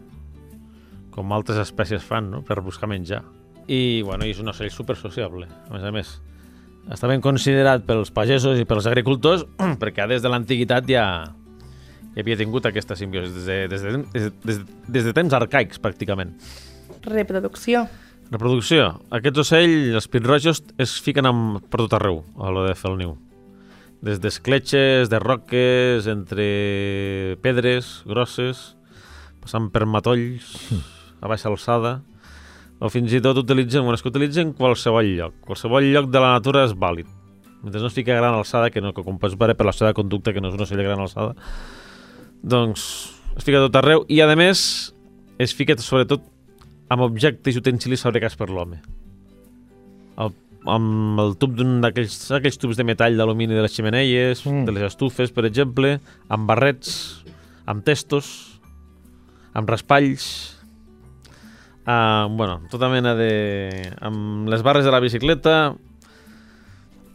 Com 1.13 1.31
altres 1.35 1.59
espècies 1.61 2.03
fan, 2.03 2.31
no? 2.33 2.41
Per 2.47 2.59
buscar 2.65 2.89
menjar. 2.89 3.21
I, 3.67 4.01
bueno, 4.03 4.25
és 4.25 4.39
un 4.41 4.49
ocell 4.51 4.71
super 4.73 4.97
sociable, 4.97 5.47
a 5.47 5.73
més 5.75 5.85
a 5.85 5.91
més. 5.93 6.15
Està 6.91 7.07
ben 7.07 7.21
considerat 7.21 7.85
pels 7.85 8.09
pagesos 8.09 8.57
i 8.57 8.65
pels 8.65 8.87
agricultors 8.89 9.45
perquè 9.81 10.07
des 10.09 10.23
de 10.23 10.31
l'antiguitat 10.33 10.89
ja, 10.89 11.05
ja 12.15 12.23
havia 12.23 12.39
tingut 12.39 12.65
aquesta 12.65 12.97
simbiosi, 12.97 13.29
des 13.35 13.45
de, 13.45 13.59
des, 13.69 13.85
de, 13.85 13.91
des, 13.93 14.25
de, 14.25 14.33
des, 14.47 14.59
de, 14.63 14.91
des 14.97 15.07
de 15.07 15.13
temps 15.15 15.37
arcaics, 15.37 15.79
pràcticament. 15.83 16.33
Reproducció. 17.05 17.87
Reproducció. 18.31 19.01
Aquest 19.11 19.37
ocell, 19.41 19.73
els 19.97 20.07
pitrojos, 20.07 20.61
es 20.79 20.93
fiquen 21.03 21.27
amb, 21.27 21.59
per 21.67 21.81
tot 21.83 21.97
arreu, 21.97 22.21
a 22.39 22.51
lo 22.53 22.63
de 22.67 22.75
fer 22.77 22.91
el 22.91 22.99
niu. 23.01 23.15
Des 24.05 24.21
d'escletxes, 24.21 25.09
de 25.11 25.19
roques, 25.21 26.07
entre 26.09 26.45
pedres 27.43 27.99
grosses, 28.07 28.71
passant 29.43 29.67
per 29.73 29.83
matolls, 29.85 30.53
a 31.21 31.29
baixa 31.29 31.49
alçada, 31.51 31.99
o 32.81 32.89
fins 32.89 33.13
i 33.13 33.21
tot 33.21 33.37
utilitzen, 33.37 33.83
bueno, 33.85 33.97
és 33.97 34.01
que 34.01 34.09
utilitzen 34.09 34.55
qualsevol 34.57 35.11
lloc. 35.17 35.35
Qualsevol 35.45 35.85
lloc 35.91 36.09
de 36.09 36.21
la 36.21 36.31
natura 36.37 36.63
és 36.65 36.73
vàlid. 36.73 37.09
Mentre 37.61 37.81
no 37.81 37.91
es 37.91 37.93
fica 37.93 38.15
a 38.15 38.17
gran 38.17 38.33
alçada, 38.33 38.71
que 38.73 38.81
no, 38.81 38.89
que 38.93 39.03
com 39.05 39.19
pots 39.21 39.35
veure 39.37 39.53
per 39.57 39.67
la 39.67 39.73
seva 39.75 39.93
conducta, 39.93 40.33
que 40.33 40.41
no 40.41 40.49
és 40.49 40.57
un 40.57 40.65
ocell 40.65 40.81
de 40.81 40.87
gran 40.87 41.01
alçada, 41.03 41.35
doncs 42.41 42.85
es 43.37 43.45
fica 43.45 43.61
tot 43.61 43.77
arreu 43.77 44.01
i, 44.09 44.17
a 44.23 44.29
més, 44.33 44.63
es 45.37 45.53
fica 45.53 45.77
sobretot 45.77 46.25
amb 46.91 47.05
objectes 47.05 47.55
i 47.55 47.61
utensilis 47.61 48.03
fabricats 48.03 48.35
per 48.39 48.49
l'home. 48.51 48.81
Amb 50.69 51.17
el 51.23 51.31
tub 51.41 51.55
d'un 51.57 51.79
d'aquells 51.81 52.13
aquells 52.37 52.59
tubs 52.61 52.77
de 52.77 52.83
metall 52.85 53.15
d'alumini 53.17 53.55
de 53.57 53.63
les 53.63 53.73
ximeneies, 53.73 54.43
Mm. 54.45 54.59
mm. 54.61 54.65
de 54.67 54.71
les 54.75 54.83
estufes, 54.91 55.31
per 55.33 55.45
exemple, 55.47 55.95
amb 56.29 56.45
barrets, 56.45 57.23
amb 57.65 57.81
testos, 57.83 58.59
amb 59.57 59.67
raspalls, 59.69 60.27
amb, 61.85 62.37
bueno, 62.37 62.59
tota 62.69 62.89
mena 62.93 63.15
de... 63.17 63.31
amb 64.05 64.47
les 64.53 64.61
barres 64.61 64.85
de 64.85 64.91
la 64.93 64.99
bicicleta, 65.01 65.73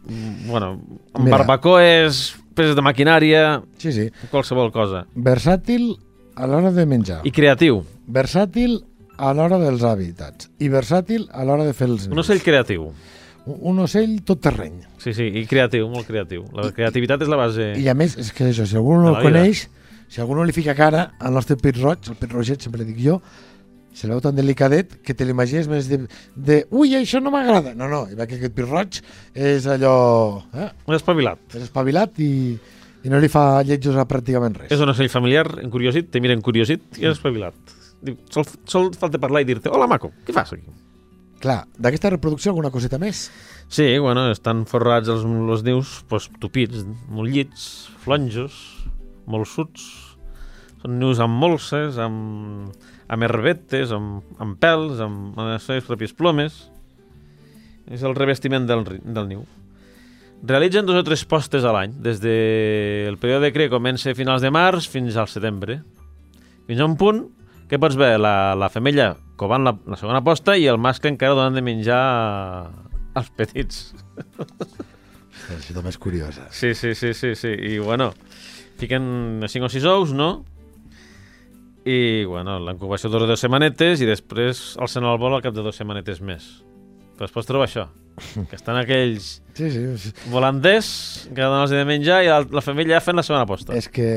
mm, 0.08 0.48
bueno, 0.50 0.80
amb 1.14 1.24
Mira. 1.24 1.36
barbacoes, 1.38 2.34
peces 2.56 2.74
de 2.74 2.82
maquinària, 2.82 3.62
Sí, 3.78 3.92
sí. 3.92 4.10
qualsevol 4.32 4.72
cosa. 4.72 5.04
Versàtil 5.14 5.92
a 6.34 6.48
l'hora 6.50 6.72
de 6.72 6.84
menjar. 6.84 7.20
I 7.24 7.30
creatiu, 7.30 7.84
Versàtil 8.10 8.80
a 9.16 9.32
l'hora 9.36 9.58
dels 9.60 9.84
hàbitats. 9.86 10.50
I 10.62 10.70
versàtil 10.72 11.28
a 11.32 11.44
l'hora 11.46 11.66
de 11.66 11.74
fer 11.76 11.88
els 11.90 12.08
un 12.12 12.22
ocell 12.22 12.42
creatiu. 12.44 12.90
Un, 13.46 13.58
un 13.72 13.82
ocell 13.84 14.18
tot 14.26 14.42
terreny. 14.44 14.78
Sí, 15.02 15.14
sí, 15.16 15.28
i 15.40 15.46
creatiu, 15.48 15.88
molt 15.92 16.08
creatiu. 16.08 16.46
La 16.56 16.70
creativitat 16.74 17.24
és 17.24 17.32
la 17.32 17.40
base... 17.40 17.72
I 17.78 17.88
a 17.88 17.96
més, 17.98 18.16
és 18.20 18.32
que 18.34 18.50
això, 18.50 18.66
si 18.68 18.78
algú 18.78 18.96
no 19.00 19.14
el 19.14 19.20
coneix, 19.22 19.66
si 20.10 20.22
algú 20.22 20.38
no 20.38 20.46
li 20.46 20.54
fica 20.54 20.74
cara 20.78 21.12
al 21.18 21.36
nostre 21.36 21.58
pit 21.60 21.78
roig, 21.82 22.10
el 22.10 22.18
pit 22.18 22.32
roget, 22.34 22.66
sempre 22.66 22.86
dic 22.86 22.98
jo, 23.02 23.20
se 23.96 24.10
veu 24.10 24.20
tan 24.20 24.36
delicadet 24.36 24.98
que 25.00 25.14
te 25.16 25.24
l'imagines 25.24 25.70
més 25.72 25.86
de, 25.88 26.02
de 26.36 26.58
ui, 26.68 26.92
això 26.98 27.22
no 27.22 27.32
m'agrada. 27.32 27.72
No, 27.78 27.88
no, 27.88 28.04
i 28.12 28.18
va 28.18 28.26
que 28.28 28.36
aquest 28.36 28.52
pit 28.56 28.68
roig 28.68 29.00
és 29.32 29.68
allò... 29.72 29.96
Eh? 30.52 30.68
Un 30.90 30.98
espavilat. 30.98 31.40
És 31.54 31.64
espavilat 31.70 32.20
i, 32.20 32.30
i 33.06 33.12
no 33.12 33.22
li 33.22 33.30
fa 33.32 33.62
lletjos 33.64 33.96
a 33.96 34.04
pràcticament 34.10 34.60
res. 34.60 34.74
És 34.74 34.84
un 34.84 34.92
ocell 34.92 35.08
familiar, 35.12 35.46
encuriosit, 35.62 36.10
te 36.12 36.20
mira 36.20 36.36
encuriosit 36.36 37.00
i 37.00 37.06
és 37.06 37.14
espavilat. 37.16 37.56
Diu, 38.06 38.18
sol, 38.30 38.46
sol 38.70 38.92
falta 38.94 39.18
parlar 39.22 39.42
i 39.42 39.48
dir-te, 39.48 39.70
hola 39.72 39.88
maco, 39.90 40.12
què 40.26 40.34
fas 40.34 40.52
aquí? 40.54 40.70
Clar, 41.42 41.64
d'aquesta 41.76 42.12
reproducció 42.14 42.52
alguna 42.52 42.70
coseta 42.72 43.00
més? 43.02 43.26
Sí, 43.68 43.86
bueno, 44.00 44.28
estan 44.32 44.64
forrats 44.68 45.10
els, 45.12 45.26
els 45.26 45.64
nius 45.66 45.98
pues, 46.08 46.30
tupits, 46.40 46.86
molt 47.12 47.32
llits, 47.32 47.66
flonjos, 48.04 48.56
molt 49.28 49.50
suts. 49.50 49.84
Són 50.80 50.96
nius 51.00 51.20
amb 51.24 51.36
molses, 51.42 51.98
amb, 52.00 52.72
amb 53.12 53.26
herbetes, 53.26 53.92
amb, 53.92 54.24
amb 54.40 54.56
pèls, 54.62 55.02
amb, 55.02 55.36
amb 55.36 55.52
les 55.52 55.68
seves 55.68 55.88
pròpies 55.88 56.16
plomes. 56.16 56.64
És 57.90 58.02
el 58.06 58.16
revestiment 58.16 58.66
del, 58.66 58.86
del 59.02 59.28
niu. 59.28 59.44
Realitzen 60.46 60.86
dos 60.86 60.98
o 61.00 61.04
tres 61.04 61.24
postes 61.28 61.64
a 61.64 61.72
l'any, 61.74 61.94
des 62.04 62.20
del 62.22 63.16
període 63.20 63.48
de 63.48 63.54
cria 63.54 63.72
comença 63.72 64.12
a 64.12 64.16
finals 64.16 64.44
de 64.44 64.52
març 64.52 64.88
fins 64.88 65.16
al 65.18 65.28
setembre. 65.32 65.80
Fins 66.66 66.80
a 66.80 66.88
un 66.88 66.96
punt 66.98 67.24
que 67.70 67.78
pots 67.82 67.98
veure 67.98 68.18
la, 68.20 68.54
la 68.58 68.70
femella 68.72 69.14
covant 69.36 69.66
la, 69.66 69.74
la 69.86 69.98
segona 70.00 70.22
posta 70.24 70.56
i 70.56 70.66
el 70.70 70.78
mascle 70.80 71.12
encara 71.12 71.36
donant 71.36 71.56
de 71.56 71.64
menjar 71.64 72.00
als 73.16 73.30
petits. 73.36 73.90
Això 75.56 75.76
també 75.76 75.92
és 75.92 75.98
curiosa. 76.00 76.46
Sí, 76.50 76.74
sí, 76.74 76.94
sí, 76.98 77.12
sí, 77.14 77.34
sí. 77.38 77.52
I 77.52 77.78
bueno, 77.78 78.12
fiquen 78.80 79.44
5 79.46 79.68
o 79.68 79.72
6 79.72 79.88
ous, 79.92 80.14
no? 80.16 80.30
I 81.86 82.24
bueno, 82.26 82.58
l'incubació 82.66 83.10
dura 83.12 83.28
dues 83.28 83.44
setmanetes 83.44 84.02
i 84.02 84.08
després 84.08 84.72
alcen 84.82 85.06
al 85.06 85.20
vol 85.22 85.36
al 85.36 85.44
cap 85.44 85.54
de 85.54 85.62
dues 85.62 85.78
setmanetes 85.78 86.22
més. 86.24 86.48
Però 87.16 87.28
es 87.28 87.32
pots 87.34 87.48
trobar 87.48 87.66
això, 87.68 87.86
que 88.50 88.56
estan 88.56 88.76
aquells 88.80 89.40
Sí, 89.56 89.70
sí. 89.72 89.82
sí. 89.96 90.10
volanders 90.28 91.28
que 91.32 91.40
donen-los 91.40 91.72
de 91.72 91.84
menjar 91.88 92.22
i 92.24 92.28
la, 92.28 92.42
la 92.44 92.60
ja 92.60 93.00
fent 93.00 93.16
la 93.16 93.24
segona 93.24 93.46
posta. 93.48 93.72
És 93.76 93.88
que 93.88 94.08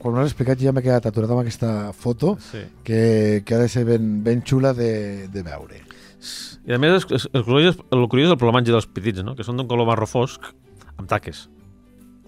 quan 0.00 0.14
m'ho 0.14 0.22
has 0.22 0.30
explicat 0.32 0.58
ja 0.62 0.72
m'he 0.72 0.80
quedat 0.84 1.06
aturat 1.10 1.30
amb 1.30 1.42
aquesta 1.42 1.92
foto 1.92 2.38
Sí. 2.40 2.62
que, 2.84 3.42
que 3.44 3.54
ha 3.54 3.58
de 3.60 3.68
ser 3.68 3.84
ben, 3.84 4.22
ben 4.24 4.40
xula 4.42 4.72
de, 4.72 5.28
de 5.28 5.42
veure. 5.44 5.82
I 6.68 6.74
a 6.76 6.78
més, 6.80 7.04
el, 7.08 7.20
el, 7.32 7.44
curiós, 7.44 7.78
el 7.92 8.08
curiós 8.08 8.28
és 8.28 8.32
el 8.34 8.40
plomatge 8.40 8.72
dels 8.72 8.86
petits, 8.88 9.22
no? 9.24 9.34
que 9.36 9.44
són 9.44 9.56
d'un 9.60 9.68
color 9.68 9.88
marró 9.88 10.06
fosc, 10.08 10.44
amb 10.96 11.08
taques. 11.08 11.48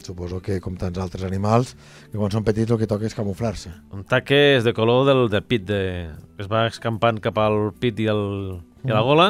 Suposo 0.02 0.40
que, 0.42 0.56
com 0.60 0.74
tants 0.76 0.98
altres 0.98 1.22
animals, 1.22 1.76
que 2.10 2.18
quan 2.18 2.32
són 2.32 2.42
petits 2.42 2.72
el 2.74 2.80
que 2.80 2.88
toca 2.90 3.06
és 3.06 3.14
camuflar-se. 3.14 3.70
Un 3.94 4.02
taques 4.08 4.64
de 4.66 4.72
color 4.74 5.04
del, 5.06 5.28
del 5.30 5.44
pit, 5.46 5.64
de, 5.68 6.08
es 6.42 6.48
va 6.50 6.64
escampant 6.66 7.20
cap 7.22 7.38
al 7.38 7.70
pit 7.78 8.00
i, 8.02 8.08
el, 8.10 8.58
i 8.82 8.90
la 8.90 9.04
gola 9.06 9.28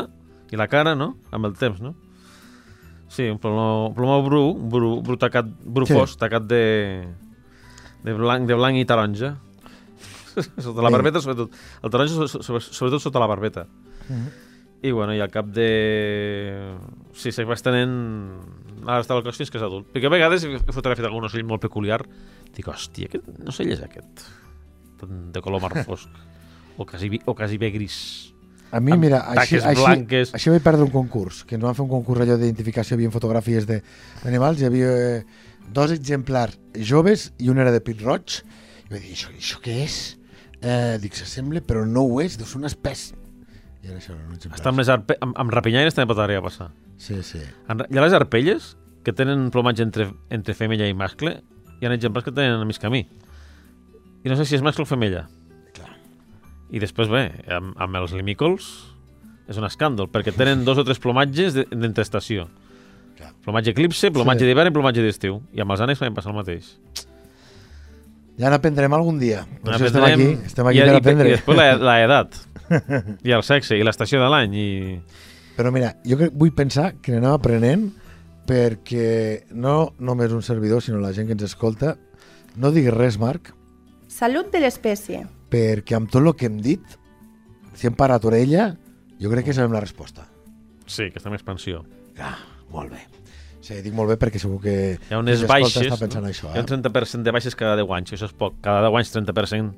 i 0.53 0.57
la 0.61 0.69
cara, 0.69 0.95
no? 0.95 1.17
Amb 1.33 1.49
el 1.49 1.55
temps, 1.59 1.81
no? 1.81 1.95
Sí, 3.13 3.27
un 3.29 3.39
plomó, 3.41 3.89
un 3.89 3.95
plomó 3.97 4.23
bru, 4.25 4.43
bru, 4.57 4.91
bru, 5.05 5.17
tacat, 5.21 5.47
bru 5.65 5.85
Sí. 5.89 5.93
fosc, 5.97 6.19
tacat 6.21 6.45
de, 6.49 7.09
de, 8.05 8.13
blanc, 8.17 8.47
de 8.49 8.55
blanc 8.57 8.77
i 8.81 8.85
taronja. 8.89 9.35
sota 10.65 10.81
la 10.81 10.89
Sí. 10.89 10.93
barbeta, 10.97 11.21
sobretot. 11.21 11.53
El 11.83 11.91
taronja, 11.91 12.15
so- 12.29 12.43
so- 12.43 12.61
sobretot 12.61 13.01
sota 13.05 13.21
la 13.21 13.27
barbeta. 13.29 13.67
I, 14.83 14.91
bueno, 14.91 15.15
i 15.15 15.21
al 15.21 15.31
cap 15.31 15.47
de... 15.47 16.75
Sí, 17.15 17.31
se 17.31 17.45
va 17.47 17.55
estenent 17.55 17.93
a 18.89 18.97
l'estat 18.99 19.15
del 19.15 19.23
cos 19.29 19.37
fins 19.39 19.53
que 19.53 19.61
és 19.61 19.63
adult. 19.63 19.87
Perquè 19.93 20.09
a 20.09 20.11
vegades 20.11 20.43
he 20.49 20.57
fotografiat 20.73 21.07
algun 21.07 21.29
ocell 21.29 21.45
molt 21.47 21.63
peculiar. 21.63 22.01
Dic, 22.57 22.67
hòstia, 22.67 23.07
aquest 23.07 23.29
ocell 23.47 23.71
és 23.77 23.85
aquest. 23.85 24.25
De 25.07 25.41
color 25.45 25.63
marró 25.63 25.85
fosc. 25.87 26.09
O 26.81 26.87
quasi, 26.89 27.21
o 27.29 27.35
quasi 27.37 27.59
bé 27.61 27.69
gris. 27.71 28.33
A 28.73 28.81
mi, 28.81 28.95
mira, 28.97 29.19
així, 29.29 29.59
taques 29.59 29.67
així, 29.69 29.83
blanques. 29.85 30.31
així 30.35 30.51
vaig 30.51 30.63
perdre 30.65 30.87
un 30.87 30.91
concurs, 30.95 31.43
que 31.45 31.59
ens 31.59 31.65
van 31.67 31.77
fer 31.77 31.85
un 31.85 31.91
concurs 31.93 32.23
allò 32.25 32.39
d'identificació, 32.41 32.95
hi 32.97 33.03
havia 33.03 33.13
fotografies 33.13 33.67
de- 33.69 33.83
d'animals, 34.23 34.63
hi 34.63 34.69
havia 34.71 34.93
eh, 35.19 35.25
dos 35.73 35.93
exemplars 35.93 36.57
joves 36.81 37.33
i 37.39 37.51
un 37.53 37.61
era 37.61 37.71
de 37.75 37.83
pit 37.85 38.01
roig, 38.01 38.39
i 38.87 38.89
vaig 38.95 39.03
dir, 39.05 39.13
això, 39.13 39.29
això 39.37 39.61
què 39.61 39.77
és? 39.85 39.99
Eh, 40.63 40.97
dic, 41.03 41.15
s'assembla, 41.19 41.61
però 41.67 41.85
no 41.87 42.07
ho 42.09 42.21
és, 42.25 42.39
ser 42.41 42.57
una 42.57 42.71
espècie. 42.71 43.17
I 43.83 43.91
era 43.91 43.99
això, 43.99 44.15
un 44.15 44.33
exemplar. 44.37 44.59
Està 44.61 44.71
amb, 44.71 44.79
les 44.81 44.89
arpe... 44.95 45.17
amb, 45.21 45.37
amb 45.37 45.53
rapinyaires 45.53 45.95
també 45.95 46.09
pot 46.15 46.23
arribar 46.23 46.45
a 46.45 46.49
passar. 46.49 46.71
Sí, 47.03 47.19
sí. 47.27 47.41
En 47.69 47.83
Hi 47.91 47.99
ha 47.99 48.05
les 48.07 48.15
arpelles, 48.15 48.77
que 49.03 49.13
tenen 49.13 49.51
plomatge 49.51 49.83
entre, 49.83 50.09
entre 50.31 50.55
femella 50.55 50.87
i 50.87 50.95
mascle. 50.95 51.41
Hi 51.81 51.87
ha 51.89 51.93
exemples 51.93 52.25
que 52.25 52.31
tenen 52.31 52.63
a 52.63 52.65
mig 52.65 52.79
camí. 52.79 53.05
I 54.23 54.31
no 54.31 54.37
sé 54.39 54.47
si 54.47 54.55
és 54.55 54.63
mascle 54.63 54.87
o 54.87 54.89
femella. 54.89 55.27
I 56.73 56.81
després, 56.81 57.11
bé, 57.13 57.27
amb, 57.53 57.75
amb 57.77 57.99
els 58.01 58.15
limícols 58.17 58.69
és 59.51 59.59
un 59.61 59.67
escàndol, 59.69 60.09
perquè 60.09 60.33
tenen 60.33 60.65
dos 60.65 60.79
o 60.81 60.85
tres 60.87 60.99
plomatges 61.03 61.53
de- 61.55 61.67
d'entrestació. 61.71 62.47
Clar. 63.19 63.33
Plomatge 63.45 63.75
eclipse, 63.75 64.11
plomatge 64.15 64.41
Sí. 64.41 64.47
d'hivern 64.49 64.71
i 64.71 64.73
plomatge 64.73 65.03
d'estiu. 65.05 65.43
I 65.53 65.61
amb 65.61 65.75
els 65.75 65.81
ànecs 65.85 65.99
també 66.01 66.15
passa 66.17 66.31
el 66.31 66.37
mateix. 66.39 66.71
Ja 68.41 68.49
n'aprendrem 68.49 68.93
algun 68.97 69.19
dia. 69.21 69.43
Per 69.63 69.75
això 69.75 69.91
estem 69.91 70.05
aquí, 70.07 70.29
estem 70.49 70.67
aquí 70.71 70.79
i, 70.79 70.87
per 70.87 70.95
i, 70.95 71.01
aprendre. 71.03 71.29
I 71.29 71.35
després 71.37 71.59
la, 71.59 71.67
la 71.77 71.97
edat, 72.03 72.39
i 73.29 73.35
el 73.37 73.43
sexe, 73.45 73.77
i 73.77 73.85
l'estació 73.85 74.23
de 74.23 74.31
l'any. 74.33 74.55
I... 74.57 74.71
Però 75.59 75.71
mira, 75.75 75.93
jo 76.09 76.17
crec, 76.17 76.33
vull 76.33 76.55
pensar 76.57 76.95
que 77.05 77.13
n'anem 77.13 77.35
aprenent 77.37 77.91
perquè 78.49 79.45
no 79.53 79.93
només 80.01 80.33
un 80.33 80.41
servidor, 80.43 80.81
sinó 80.83 80.99
la 81.03 81.13
gent 81.13 81.29
que 81.29 81.37
ens 81.37 81.45
escolta, 81.51 81.99
no 82.57 82.73
diguis 82.73 82.95
res, 82.97 83.19
Marc, 83.21 83.53
Salut 84.13 84.51
de 84.53 84.61
l'espècie. 84.61 85.23
Perquè 85.53 85.97
amb 85.99 86.09
tot 86.11 86.25
el 86.25 86.33
que 86.39 86.49
hem 86.49 86.59
dit, 86.65 86.99
si 87.77 87.87
hem 87.89 87.97
parat 87.99 88.25
orella, 88.29 88.71
jo 89.21 89.31
crec 89.33 89.47
que 89.51 89.55
sabem 89.57 89.73
la 89.77 89.81
resposta. 89.85 90.25
Sí, 90.87 91.11
que 91.13 91.21
està 91.21 91.29
en 91.31 91.37
expansió. 91.39 91.85
Ah, 92.19 92.39
molt 92.73 92.91
bé. 92.93 93.03
Sí, 93.63 93.77
dic 93.85 93.93
molt 93.95 94.11
bé 94.11 94.17
perquè 94.19 94.41
segur 94.43 94.59
que 94.65 94.73
Hi 94.99 95.15
ha 95.15 95.21
unes 95.23 95.45
baixes, 95.47 95.85
està 95.87 95.95
pensant 96.01 96.25
no? 96.25 96.31
això. 96.33 96.49
hi 96.51 96.57
ha 96.59 96.65
Eh? 96.65 96.65
un 96.65 96.83
30% 96.83 97.23
de 97.23 97.31
baixes 97.37 97.55
cada 97.55 97.77
10 97.79 97.93
anys, 97.95 98.13
això 98.17 98.27
és 98.27 98.33
poc. 98.35 98.57
Cada 98.65 98.81
10 98.89 98.97
anys 98.99 99.13
30%, 99.15 99.69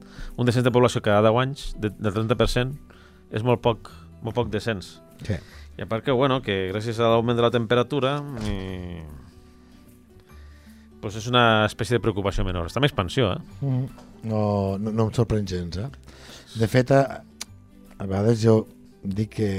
un 0.40 0.46
descens 0.48 0.64
de 0.64 0.72
població 0.72 1.02
cada 1.04 1.20
10 1.28 1.40
anys 1.42 1.66
de, 1.78 1.90
del 1.90 2.14
30% 2.16 2.72
és 3.37 3.44
molt 3.44 3.60
poc, 3.60 3.90
molt 4.22 4.34
poc 4.38 4.48
descens. 4.48 5.02
Sí. 5.26 5.37
I 5.76 5.82
a 5.84 5.87
part 5.90 6.04
que, 6.06 6.12
bueno, 6.16 6.40
que 6.40 6.70
gràcies 6.72 6.96
a 7.02 7.10
l'augment 7.12 7.37
de 7.37 7.42
la 7.44 7.50
temperatura 7.52 8.22
eh, 8.48 9.04
pues 11.05 11.19
és 11.21 11.27
una 11.29 11.67
espècie 11.69 11.99
de 11.99 12.01
preocupació 12.01 12.45
menor. 12.49 12.71
Està 12.71 12.81
en 12.81 12.88
expansió, 12.88 13.35
eh? 13.37 13.40
Mm, 13.61 13.85
No, 14.25 14.40
no, 14.81 14.88
no 14.90 15.05
em 15.05 15.12
sorprèn 15.12 15.45
gens, 15.45 15.77
eh? 15.77 15.90
De 16.57 16.64
fet, 16.73 16.88
a, 16.97 17.21
a 18.01 18.07
vegades 18.09 18.40
jo 18.40 18.62
dic 19.05 19.35
que 19.37 19.51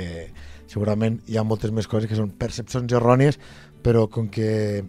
segurament 0.65 1.19
hi 1.29 1.37
ha 1.37 1.43
moltes 1.45 1.69
més 1.71 1.85
coses 1.87 2.09
que 2.09 2.17
són 2.17 2.31
percepcions 2.33 2.89
errònies, 2.97 3.37
però 3.85 4.07
com 4.09 4.25
que 4.33 4.81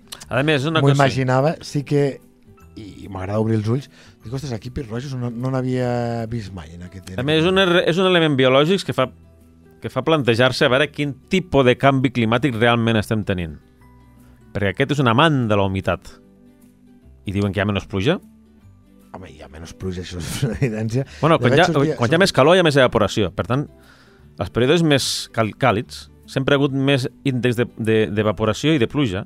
més, 0.49 0.65
m'ho 0.65 0.89
imaginava, 0.97 1.53
sí 1.61 1.83
que 1.85 2.07
i, 2.81 3.07
m'agrada 3.13 3.39
obrir 3.45 3.59
els 3.61 3.69
ulls, 3.69 3.91
dic, 4.25 4.33
ostres, 4.33 4.55
aquí 4.57 4.73
Pit 4.73 4.89
Rojos 4.89 5.13
no, 5.21 5.29
no 5.29 5.53
n'havia 5.53 6.25
vist 6.33 6.55
mai 6.57 6.73
en 6.75 6.89
aquest 6.89 7.13
A 7.21 7.23
més, 7.23 7.43
és 7.45 7.51
un, 7.53 7.61
er- 7.61 7.85
és 7.85 8.01
un 8.01 8.09
element 8.09 8.35
biològic 8.41 8.87
que 8.89 8.97
fa, 8.97 9.11
que 9.85 9.93
fa 9.93 10.03
plantejar-se 10.09 10.65
a 10.65 10.73
veure 10.73 10.89
quin 10.89 11.13
tipus 11.29 11.69
de 11.69 11.77
canvi 11.77 12.11
climàtic 12.17 12.57
realment 12.57 12.97
estem 12.97 13.23
tenint. 13.29 13.59
Perquè 14.57 14.73
aquest 14.73 14.97
és 14.97 15.05
un 15.05 15.13
amant 15.13 15.43
de 15.51 15.57
la 15.61 15.69
humitat. 15.69 16.17
I 17.27 17.33
diuen 17.35 17.53
que 17.53 17.61
hi 17.61 17.63
ha 17.65 17.69
menys 17.69 17.87
pluja. 17.91 18.19
Home, 19.17 19.31
hi 19.33 19.41
ha 19.43 19.49
menys 19.49 19.73
pluja, 19.75 20.03
això 20.05 20.19
és 20.21 20.43
una 20.45 20.55
evidència. 20.59 21.07
Bueno, 21.21 21.39
quan, 21.41 21.55
hi 21.55 21.61
ha, 21.61 21.67
sortia- 21.71 21.97
quan 21.99 22.11
hi 22.11 22.15
ha 22.15 22.19
més 22.23 22.33
calor 22.37 22.57
hi 22.57 22.61
ha 22.61 22.67
més 22.67 22.77
evaporació. 22.77 23.31
Per 23.35 23.47
tant, 23.49 23.67
els 24.39 24.51
períodes 24.53 24.83
més 24.87 25.07
càlids 25.35 26.07
sempre 26.27 26.55
ha 26.55 26.59
hagut 26.61 26.73
més 26.75 27.09
índex 27.25 27.57
de- 27.57 27.69
de- 27.79 28.07
d'evaporació 28.13 28.71
de, 28.75 28.77
i 28.77 28.83
de 28.83 28.89
pluja. 28.91 29.25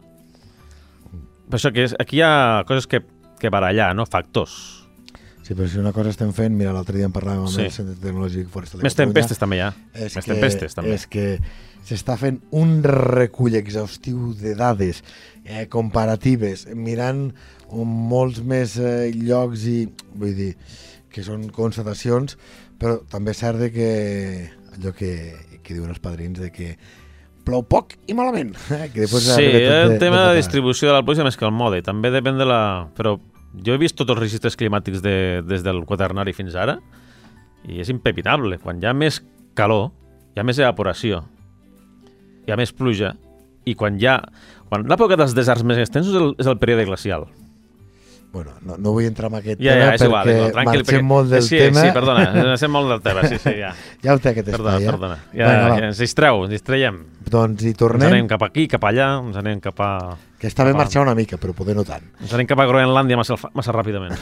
Per 1.50 1.58
això 1.58 1.72
que 1.74 1.84
és, 1.88 1.94
aquí 1.98 2.20
hi 2.20 2.22
ha 2.22 2.62
coses 2.68 2.86
que, 2.86 3.02
que 3.40 3.50
barallar, 3.50 3.92
no? 3.96 4.06
Factors. 4.06 4.79
Sí, 5.50 5.54
però 5.58 5.66
si 5.66 5.80
una 5.82 5.90
cosa 5.90 6.12
estem 6.14 6.30
fent, 6.30 6.54
mira, 6.54 6.70
l'altre 6.70 6.94
dia 6.94 7.08
en 7.08 7.12
parlàvem 7.12 7.40
amb 7.42 7.50
Sí. 7.50 7.64
el 7.66 7.72
Centre 7.74 7.96
Tecnològic 7.98 8.46
Forestal 8.52 8.78
de 8.78 8.84
Més 8.86 8.94
tempestes 8.94 9.40
també 9.40 9.56
hi 9.58 9.62
ha. 9.64 9.72
és 9.98 10.14
Més 10.14 10.24
que, 10.24 10.30
tempestes 10.36 10.76
també. 10.78 10.92
És 10.94 11.06
que 11.10 11.24
s'està 11.88 12.14
fent 12.20 12.38
un 12.54 12.76
recull 12.86 13.56
exhaustiu 13.58 14.28
de 14.38 14.54
dades 14.54 15.02
eh, 15.44 15.66
comparatives, 15.66 16.68
mirant 16.78 17.32
molts 17.72 18.38
més 18.46 18.76
eh, 18.78 19.10
llocs 19.10 19.64
i, 19.66 19.88
vull 20.14 20.36
dir, 20.38 20.52
que 21.10 21.24
són 21.26 21.48
constatacions, 21.50 22.38
però 22.78 23.00
també 23.10 23.32
és 23.34 23.42
cert 23.42 23.58
de 23.58 23.72
que 23.74 23.90
allò 24.76 24.94
que, 24.94 25.34
que 25.64 25.74
diuen 25.74 25.90
els 25.90 25.98
padrins 25.98 26.38
de 26.38 26.52
que 26.54 26.76
plou 27.42 27.64
poc 27.66 27.96
i 28.06 28.14
malament. 28.14 28.54
Eh? 28.70 28.86
Que 28.94 29.08
Sí, 29.08 29.16
tot 29.18 29.34
el 29.34 29.96
de- 29.96 29.98
tema 29.98 30.20
tot 30.22 30.28
de 30.28 30.36
de- 30.36 30.42
distribució 30.44 30.88
de 30.92 30.94
la 30.94 31.02
pluja 31.02 31.24
més 31.26 31.36
que 31.36 31.44
el 31.44 31.50
mode. 31.50 31.82
També 31.82 32.12
depèn 32.14 32.38
de 32.38 32.46
la... 32.46 32.60
Però 32.94 33.16
jo 33.54 33.74
he 33.74 33.80
vist 33.80 33.96
tots 33.98 34.12
els 34.14 34.20
registres 34.20 34.56
climàtics 34.58 35.02
de, 35.04 35.42
des 35.46 35.64
del 35.66 35.82
quaternari 35.88 36.34
fins 36.36 36.54
ara 36.54 36.78
i 37.68 37.80
és 37.82 37.90
impepinable. 37.92 38.60
Quan 38.62 38.80
hi 38.80 38.88
ha 38.88 38.94
més 38.96 39.20
calor, 39.58 39.90
hi 40.34 40.40
ha 40.40 40.46
més 40.46 40.60
evaporació, 40.62 41.24
hi 42.46 42.52
ha 42.52 42.58
més 42.60 42.72
pluja 42.72 43.14
i 43.68 43.76
quan 43.76 43.98
hi 44.00 44.08
ha... 44.08 44.20
Quan 44.70 44.86
l'època 44.86 45.18
dels 45.18 45.34
deserts 45.34 45.64
més 45.66 45.80
extensos 45.82 46.14
és 46.14 46.20
el, 46.20 46.34
és 46.38 46.46
el 46.46 46.58
període 46.62 46.86
glacial. 46.86 47.26
Bueno, 48.30 48.52
no, 48.62 48.76
no 48.78 48.92
vull 48.94 49.08
entrar 49.08 49.26
en 49.32 49.40
aquest 49.40 49.58
Ja, 49.58 49.72
tema 49.74 49.86
ja, 49.88 49.94
és 49.96 50.02
igual, 50.06 50.20
perquè 50.28 50.34
igual, 50.38 50.52
tranquil. 50.54 50.80
marxem 50.84 51.06
molt 51.10 51.30
del 51.32 51.42
sí, 51.42 51.56
tema. 51.58 51.80
Sí, 51.82 51.88
perdona, 51.96 52.26
ens 52.52 52.62
molt 52.70 52.92
del 52.92 53.00
tema, 53.02 53.24
sí, 53.26 53.38
sí, 53.42 53.54
ja. 53.58 53.72
Ja 54.04 54.14
ho 54.14 54.20
té 54.22 54.30
aquest 54.30 54.50
Perdona, 54.52 54.76
espai, 54.76 54.86
eh? 54.86 54.92
perdona. 54.92 55.16
Ja, 55.32 55.48
Vinga, 55.50 55.64
va. 55.72 55.78
ja 55.80 55.88
ens 55.88 55.98
distreu, 56.04 56.44
ens 56.46 56.52
distraiem. 56.54 57.00
Doncs 57.30 57.64
hi 57.66 57.72
Ens 57.72 57.80
tornem, 57.82 58.06
anem 58.12 58.28
cap 58.30 58.44
aquí, 58.46 58.68
cap 58.70 58.86
allà, 58.86 59.08
ens 59.24 59.40
anem 59.42 59.58
cap 59.64 59.82
a... 59.82 59.90
que 60.38 60.46
està 60.46 60.62
bé 60.68 60.76
marxar 60.78 61.02
una 61.02 61.16
mica, 61.18 61.40
però 61.42 61.56
poder 61.58 61.74
no 61.74 61.82
tant. 61.88 62.06
Ens 62.22 62.32
anem 62.38 62.46
cap 62.46 62.62
a 62.62 62.68
Groenlàndia 62.70 63.18
massa, 63.18 63.34
massa 63.52 63.74
ràpidament. 63.74 64.14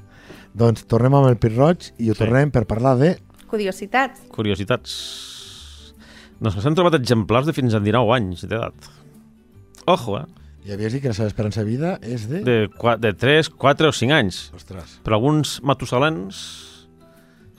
Doncs 0.62 0.86
tornem 0.86 1.18
amb 1.18 1.26
el 1.32 1.36
Pit 1.42 1.58
Roig 1.58 1.90
i 1.98 2.08
ho 2.10 2.14
Sí. 2.14 2.22
tornem 2.22 2.54
per 2.54 2.64
parlar 2.70 2.94
de... 3.02 3.16
Curiositats. 3.50 4.22
Curiositats. 4.32 4.94
Doncs 6.38 6.62
s'han 6.62 6.74
trobat 6.78 6.94
exemplars 7.00 7.46
de 7.50 7.52
fins 7.56 7.74
a 7.74 7.82
19 7.82 8.14
anys 8.14 8.46
d'edat. 8.46 8.88
Ojo, 9.90 10.20
eh? 10.22 10.24
Ja 10.66 10.74
havies 10.74 10.96
dit 10.96 11.02
que 11.04 11.12
la 11.12 11.14
seva 11.14 11.28
esperança 11.30 11.62
de 11.62 11.68
vida 11.68 11.92
és 12.02 12.24
de... 12.30 12.40
De, 12.46 12.56
de 13.04 13.12
3, 13.14 13.50
4 13.54 13.90
o 13.92 13.94
5 13.94 14.16
anys. 14.16 14.38
Ostres, 14.56 14.96
Però 15.06 15.18
alguns 15.20 15.60
matusalens 15.62 16.40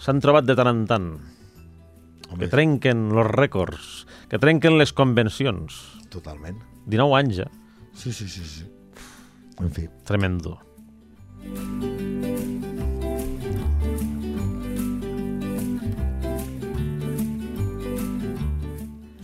s'han 0.04 0.20
trobat 0.24 0.48
de 0.48 0.56
tant 0.60 0.72
en 0.74 0.84
tant. 0.90 1.08
home, 2.28 2.40
Que 2.42 2.50
trenquen 2.52 3.06
els 3.16 3.32
rècords, 3.32 4.06
que 4.30 4.40
trenquen 4.44 4.78
les 4.78 4.92
convencions. 4.94 5.80
totalment. 6.12 6.60
19 6.88 7.16
anys, 7.20 7.40
eh? 7.40 7.50
Sí, 7.94 8.12
sí, 8.14 8.28
sí, 8.28 8.44
sí. 8.44 8.66
En 9.60 9.72
fi, 9.72 9.88
Tremendo. 10.06 10.60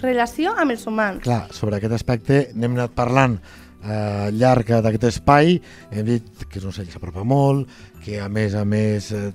Relació 0.03 0.51
amb 0.59 0.73
els 0.73 0.85
humans. 0.89 1.21
clar, 1.23 1.45
sobre 1.55 1.77
aquest 1.77 1.93
aspecte 1.95 2.39
n'hem 2.55 2.73
anat 2.75 2.91
parlant 2.97 3.37
eh, 3.83 4.27
al 4.27 4.39
llarg 4.39 4.71
d'aquest 4.83 5.09
espai, 5.11 5.59
hem 5.91 6.07
dit 6.07 6.45
que 6.47 6.59
és 6.59 6.65
un 6.65 6.71
ocell 6.71 6.87
que 6.87 6.95
s'apropa 6.95 7.25
molt, 7.27 7.69
que 8.03 8.19
a 8.19 8.29
més 8.31 8.55
a 8.55 8.63
més 8.67 9.11
eh, 9.15 9.29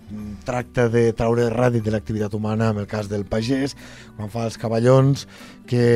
tracta 0.47 0.89
de 0.93 1.09
traure 1.17 1.49
ràdit 1.53 1.85
de 1.85 1.95
l'activitat 1.95 2.35
humana 2.35 2.73
en 2.75 2.83
el 2.83 2.91
cas 2.91 3.09
del 3.09 3.25
pagès, 3.29 3.77
quan 4.17 4.33
fa 4.33 4.49
els 4.49 4.59
cavallons, 4.61 5.27
que 5.69 5.87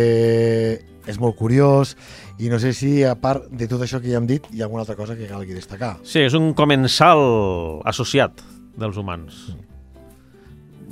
és 1.06 1.18
molt 1.18 1.36
curiós, 1.36 1.96
i 2.38 2.48
no 2.52 2.60
sé 2.62 2.72
si 2.76 3.02
a 3.04 3.16
part 3.18 3.48
de 3.50 3.66
tot 3.70 3.82
això 3.82 4.00
que 4.02 4.10
ja 4.12 4.20
hem 4.20 4.28
dit, 4.30 4.46
hi 4.52 4.62
ha 4.62 4.68
alguna 4.68 4.84
altra 4.86 4.96
cosa 4.98 5.16
que 5.18 5.30
calgui 5.30 5.56
destacar. 5.56 5.96
Sí, 6.06 6.22
és 6.22 6.36
un 6.38 6.52
comensal 6.54 7.82
associat 7.88 8.42
dels 8.78 8.96
humans. 8.96 9.52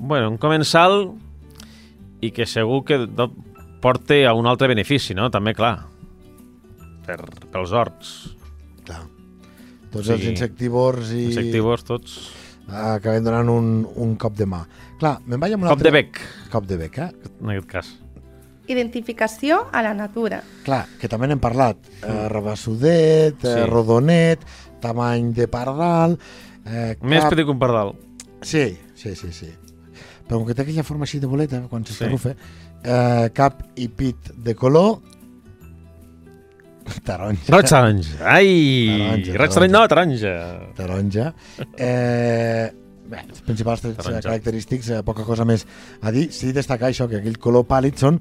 bueno, 0.01 0.31
un 0.31 0.39
comensal 0.39 1.13
i 2.25 2.31
que 2.33 2.47
segur 2.47 2.85
que 2.89 2.97
porta 3.81 4.17
a 4.29 4.33
un 4.35 4.47
altre 4.47 4.69
benefici, 4.69 5.15
no? 5.15 5.31
També, 5.31 5.53
clar, 5.55 5.90
per, 7.19 7.49
pels 7.53 7.73
horts, 7.73 8.13
Clar. 8.87 9.03
Tots 9.91 10.07
Sí. 10.07 10.13
els 10.15 10.25
insectívors 10.31 11.11
i 11.13 11.25
insectívors, 11.27 11.83
tots. 11.85 12.19
acabem 12.71 13.25
donant 13.25 13.49
un, 13.51 13.71
un 13.97 14.15
cop 14.17 14.37
de 14.39 14.47
mà. 14.47 14.61
Clar, 15.01 15.17
me'n 15.27 15.41
vaig 15.43 15.57
amb 15.57 15.65
un 15.65 15.69
Cop 15.73 15.81
de 15.81 15.89
altre... 15.89 15.91
bec, 15.91 16.21
Cop 16.53 16.67
de 16.71 16.77
bec, 16.79 16.99
eh? 17.03 17.09
en 17.41 17.51
aquest 17.51 17.67
cas. 17.73 17.89
Identificació 18.71 19.65
a 19.73 19.83
la 19.83 19.95
natura. 19.99 20.43
Clar, 20.63 20.85
que 21.01 21.09
també 21.11 21.27
n'hem 21.27 21.41
parlat. 21.43 21.77
Eh, 22.05 22.29
rabassudet, 22.31 23.43
eh, 23.43 23.55
Sí. 23.57 23.65
rodonet, 23.71 24.45
tamany 24.81 25.33
de 25.35 25.49
pardal... 25.51 26.15
Eh, 26.65 26.95
Més 27.03 27.25
cap... 27.25 27.33
petit 27.33 27.45
que 27.49 27.51
un 27.51 27.59
pardal. 27.59 27.95
Sí, 28.43 28.79
sí, 28.95 29.17
sí, 29.17 29.33
sí. 29.35 29.51
Però 30.29 30.39
com 30.39 30.47
que 30.47 30.55
té 30.55 30.63
aquella 30.63 30.85
forma 30.87 31.09
així 31.09 31.19
de 31.19 31.27
boleta, 31.27 31.65
quan 31.69 31.83
s'escarrufa, 31.85 32.37
Sí. 32.37 32.61
eh, 32.85 33.31
cap 33.35 33.65
i 33.77 33.89
pit 33.89 34.31
de 34.37 34.55
color... 34.55 35.01
Taronja. 37.09 37.53
Roig 37.55 37.69
taronja. 37.71 38.17
Ai! 38.25 38.51
Taronja, 38.99 39.39
Roig 39.41 39.55
taronja, 39.55 39.73
no, 39.75 39.83
taronja. 39.93 40.35
Taronja. 40.79 41.27
Eh, 41.77 42.67
bé, 43.11 43.25
els 43.29 43.43
principals 43.47 43.83
trets 43.85 43.99
Taronja. 44.01 44.23
característics, 44.29 44.91
eh, 44.97 45.03
poca 45.07 45.25
cosa 45.29 45.45
més 45.49 45.67
a 46.03 46.13
dir. 46.15 46.29
Sí 46.35 46.53
destacar 46.57 46.91
això, 46.91 47.09
que 47.11 47.21
aquell 47.23 47.39
color 47.43 47.67
pàl·lid 47.71 47.99
són, 48.01 48.21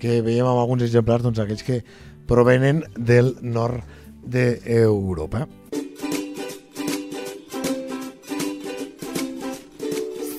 que 0.00 0.20
veiem 0.24 0.46
amb 0.48 0.62
alguns 0.62 0.82
exemplars, 0.86 1.22
doncs 1.26 1.38
aquells 1.42 1.62
que 1.66 1.82
provenen 2.30 2.84
del 2.96 3.34
nord 3.42 3.82
d'Europa. 4.24 5.46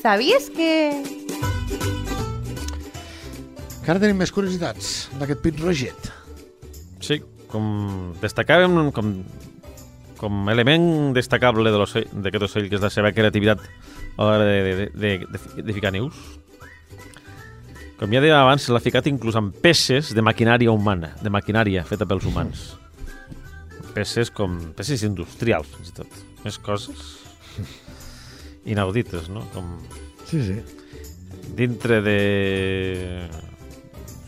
Sabies 0.02 0.50
que... 0.50 0.72
Que 3.82 3.90
ara 3.92 4.02
tenim 4.02 4.18
més 4.22 4.32
curiositats 4.34 5.10
d'aquest 5.20 5.42
pit 5.42 5.60
roget. 5.62 6.10
Sí, 7.02 7.18
com 7.52 8.14
destacàvem 8.22 8.92
com, 8.96 9.14
com 10.20 10.52
element 10.54 11.14
destacable 11.18 11.72
de 11.72 11.78
d'aquest 11.78 12.48
ocell, 12.48 12.70
que 12.70 12.80
és 12.80 12.84
la 12.84 12.92
seva 12.94 13.14
creativitat 13.16 13.64
a 14.18 14.28
l'hora 14.28 14.46
de, 14.46 14.62
de, 14.64 14.88
de, 14.94 15.12
de, 15.26 15.64
de 15.68 15.76
ficar 15.76 15.94
nius. 15.94 16.16
Com 18.02 18.10
ja 18.16 18.22
deia 18.24 18.40
abans, 18.42 18.66
l'ha 18.74 18.82
ficat 18.82 19.06
inclús 19.12 19.36
amb 19.38 19.54
peces 19.62 20.10
de 20.18 20.24
maquinària 20.26 20.74
humana, 20.74 21.12
de 21.22 21.30
maquinària 21.30 21.84
feta 21.86 22.08
pels 22.10 22.26
humans. 22.26 22.72
Peces 23.94 24.32
com... 24.34 24.56
peces 24.74 25.04
industrials, 25.06 25.70
fins 25.76 25.92
i 25.92 25.98
tot. 26.00 26.22
Més 26.42 26.58
coses 26.58 27.22
inaudites, 28.66 29.30
no? 29.30 29.44
Com 29.54 29.76
Sí, 30.26 30.42
sí. 30.48 30.58
dintre 31.58 32.00
de... 32.02 33.28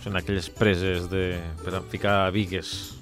Són 0.03 0.19
aquelles 0.19 0.49
preses 0.51 1.07
de... 1.09 1.39
per 1.63 1.81
ficar 1.89 2.27
vigues. 2.35 2.92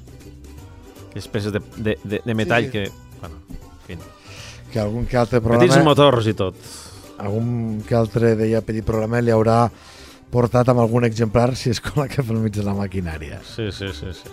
Aquelles 1.11 1.27
preses 1.27 1.51
de, 1.53 1.59
de, 1.77 1.97
de, 2.03 2.21
de 2.25 2.33
metall 2.35 2.65
Sí, 2.65 2.71
que... 2.71 2.85
Bueno, 3.19 3.35
en 3.91 3.99
fi. 3.99 4.03
Que 4.71 4.79
algun 4.79 5.05
que 5.05 5.17
altre 5.19 5.41
Petits 5.43 5.59
programa, 5.75 5.83
motors 5.91 6.27
i 6.31 6.33
tot. 6.33 6.55
algun 7.21 7.81
que 7.85 7.93
altre 7.95 8.35
deia 8.39 8.61
petit 8.65 8.85
programa 8.87 9.19
li 9.21 9.29
haurà 9.35 9.65
portat 10.31 10.69
amb 10.71 10.79
algun 10.79 11.03
exemplar 11.03 11.51
si 11.59 11.69
es 11.69 11.81
cola 11.83 12.07
cap 12.07 12.29
al 12.31 12.39
mig 12.39 12.55
de 12.55 12.63
la 12.63 12.73
maquinària. 12.73 13.41
Sí, 13.43 13.67
sí, 13.75 13.91
sí, 13.93 14.13
sí. 14.15 14.31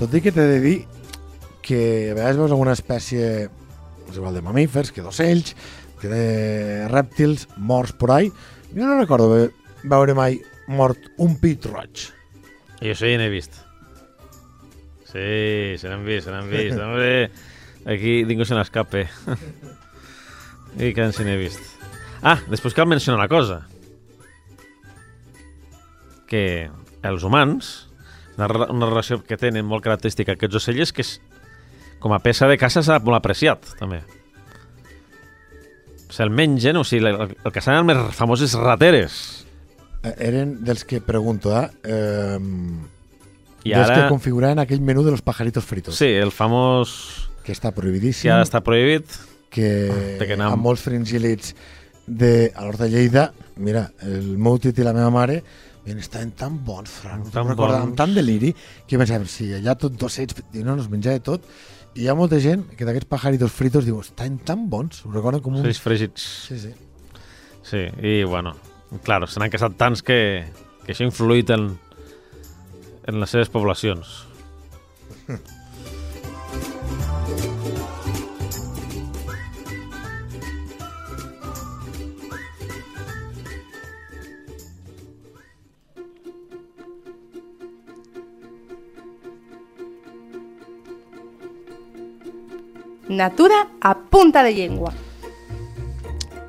Tot 0.00 0.14
i 0.16 0.20
que 0.24 0.32
t'he 0.32 0.46
de 0.48 0.60
dir 0.64 0.76
que 1.64 1.80
a 2.10 2.14
vegades 2.16 2.38
veus 2.40 2.52
alguna 2.54 2.72
espècie 2.76 3.48
és 4.10 4.16
igual 4.16 4.34
de 4.36 4.42
mamífers, 4.42 4.90
que 4.92 5.02
d'ocells, 5.04 5.52
que 6.00 6.08
de 6.08 6.86
rèptils 6.92 7.46
morts 7.56 7.92
por 7.92 8.12
ahí. 8.14 8.30
Jo 8.72 8.86
no 8.86 8.96
recordo 9.00 9.28
ve- 9.32 9.50
veure 9.84 10.14
mai 10.16 10.38
mort 10.70 11.10
un 11.18 11.36
pit 11.40 11.66
roig. 11.70 12.06
I 12.80 12.92
això 12.94 13.08
ja 13.10 13.18
n'he 13.20 13.28
vist. 13.32 13.58
Sí, 15.10 15.76
se 15.80 15.90
n'han 15.90 16.04
vist, 16.06 16.28
se 16.28 16.32
n'han 16.32 16.48
vist. 16.50 16.78
Hombre, 16.84 17.30
aquí 17.90 18.20
ningú 18.28 18.46
se 18.46 18.54
n'escape. 18.54 19.08
I 20.78 20.92
que 20.94 21.10
se 21.12 21.26
n'he 21.26 21.36
vist. 21.40 21.62
Ah, 22.22 22.38
després 22.52 22.76
cal 22.76 22.88
mencionar 22.88 23.18
una 23.18 23.30
cosa. 23.32 23.64
Que 26.30 26.70
els 27.02 27.24
humans, 27.26 27.72
una, 28.36 28.46
una 28.70 28.86
relació 28.86 29.18
que 29.24 29.40
tenen 29.40 29.66
molt 29.66 29.82
característica 29.84 30.36
aquests 30.36 30.60
ocells, 30.60 30.94
que 30.94 31.02
és, 31.02 31.16
com 32.00 32.14
a 32.14 32.22
peça 32.22 32.48
de 32.48 32.58
caça 32.60 32.84
s'ha 32.86 33.00
molt 33.02 33.18
apreciat, 33.18 33.74
també. 33.80 34.04
Se'l 36.10 36.30
mengen, 36.30 36.78
o 36.78 36.86
sigui, 36.86 37.10
el, 37.10 37.34
el 37.34 37.52
que 37.54 37.62
seran 37.64 37.88
les 37.88 37.96
més 37.96 38.16
famoses 38.16 38.54
rateres. 38.58 39.18
Eh, 40.02 40.14
eren 40.30 40.58
dels 40.64 40.84
que 40.88 41.00
pregunto, 41.04 41.52
eh? 41.56 41.68
eh 41.84 42.38
I 43.60 43.74
dels 43.74 43.90
ara... 43.90 43.96
que 43.96 44.08
configuraven 44.08 44.58
aquell 44.62 44.80
menú 44.80 45.02
de 45.04 45.10
los 45.12 45.20
pajaritos 45.20 45.64
fritos, 45.64 45.98
Sí, 45.98 46.06
el 46.06 46.32
famós... 46.32 47.28
que 47.44 47.52
està 47.52 47.68
que 47.68 47.80
prohibidíssim, 47.80 48.30
ara 48.32 48.44
està 48.44 48.62
prohibit. 48.64 49.04
que 49.52 50.16
de 50.20 50.26
que 50.28 50.36
amb 50.40 50.62
molts 50.62 50.84
fringíl·lids 50.86 51.54
de, 52.06 52.52
a 52.54 52.64
l'Hort 52.64 52.80
de 52.80 52.88
Lleida, 52.88 53.32
mira, 53.56 53.90
el 54.00 54.38
meu 54.38 54.56
tit 54.62 54.78
i 54.78 54.86
la 54.86 54.94
meva 54.96 55.10
mare 55.12 55.42
ben, 55.84 55.98
estaven 55.98 56.32
tan 56.32 56.56
bons, 56.64 56.88
Fran, 57.02 57.24
Tan 57.24 57.32
tan 57.32 57.50
recordava, 57.52 57.82
amb 57.84 57.96
tant 57.98 58.14
deliri, 58.14 58.54
que 58.86 59.00
pensava, 59.00 59.28
si 59.28 59.50
allà 59.56 59.76
tot 59.76 59.96
d'ocells, 59.98 60.36
i 60.54 60.64
no, 60.64 60.76
no 60.76 60.84
es 60.84 60.88
menjava 60.92 61.20
tot, 61.24 61.44
hi 61.96 62.08
ha 62.08 62.14
molta 62.14 62.40
gent 62.40 62.64
que 62.76 62.86
d'aquests 62.86 63.08
pajaritos 63.10 63.52
fritos 63.52 63.84
diu, 63.88 64.00
estan 64.00 64.38
tan 64.46 64.68
bons, 64.70 65.04
ho 65.04 65.12
recorden 65.12 65.42
com 65.44 65.56
un... 65.56 65.64
Ocells 65.64 65.82
fregits. 65.82 66.26
Sí, 66.48 66.58
sí. 66.64 66.72
Sí, 67.66 67.86
i 68.00 68.22
bueno, 68.24 68.54
clar, 68.98 69.22
se 69.30 69.38
n'han 69.38 69.52
casat 69.52 69.76
tants 69.78 70.02
que, 70.02 70.18
que 70.84 70.92
això 70.92 71.06
ha 71.06 71.10
influït 71.10 71.52
en, 71.54 71.70
en 73.06 73.22
les 73.22 73.30
seves 73.30 73.52
poblacions. 73.52 74.26
Natura 93.10 93.66
a 93.82 93.90
punta 93.98 94.42
de 94.46 94.52
llengua. 94.54 94.92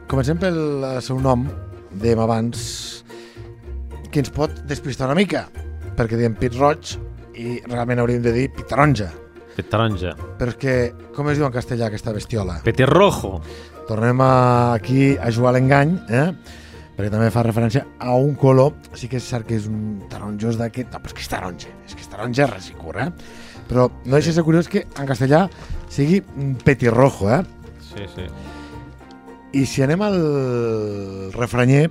Comencem 0.07 0.37
pel 0.37 0.59
seu 1.01 1.17
nom, 1.19 1.47
dèiem 1.99 2.21
abans, 2.23 2.61
que 4.11 4.21
ens 4.23 4.31
pot 4.33 4.63
despistar 4.67 5.09
una 5.09 5.17
mica, 5.17 5.47
perquè 5.97 6.19
diem 6.19 6.35
pit 6.39 6.55
roig 6.59 6.95
i 7.39 7.59
realment 7.67 8.01
hauríem 8.03 8.23
de 8.23 8.33
dir 8.35 8.47
pit 8.55 8.67
taronja. 8.71 9.09
Pet 9.55 9.67
taronja. 9.71 10.15
Però 10.39 10.53
és 10.53 10.59
que, 10.59 10.75
com 11.15 11.29
es 11.31 11.39
diu 11.39 11.47
en 11.47 11.53
castellà 11.53 11.89
aquesta 11.89 12.13
bestiola? 12.15 12.59
Petit 12.65 12.87
rojo. 12.87 13.39
Tornem 13.87 14.21
a, 14.23 14.33
aquí 14.75 15.15
a 15.17 15.31
jugar 15.33 15.51
a 15.51 15.57
l'engany, 15.57 15.95
eh? 16.11 16.27
perquè 16.95 17.09
també 17.11 17.31
fa 17.33 17.43
referència 17.47 17.81
a 18.03 18.13
un 18.19 18.35
color, 18.39 18.75
sí 18.99 19.09
que 19.09 19.17
és 19.17 19.25
cert 19.25 19.47
que 19.47 19.57
és 19.57 19.65
un 19.69 20.03
taronjós 20.11 20.59
d'aquest, 20.59 20.91
no, 20.93 21.01
però 21.01 21.11
és 21.11 21.17
que 21.17 21.23
és 21.23 21.31
taronja, 21.31 21.71
és 21.87 21.95
que 21.95 22.03
és 22.05 22.11
taronja 22.11 22.47
resicur, 22.51 22.97
eh? 23.01 23.09
Però 23.69 23.87
no 23.89 24.13
deixa 24.13 24.29
de 24.29 24.35
ser 24.37 24.43
curiós 24.45 24.69
que 24.69 24.83
en 24.85 25.07
castellà 25.09 25.45
sigui 25.89 26.19
petirrojo, 26.65 27.31
eh? 27.31 27.41
Sí, 27.87 28.05
sí. 28.13 28.27
I 29.53 29.65
si 29.67 29.83
anem 29.83 30.01
al 30.05 30.15
refranyer, 31.35 31.89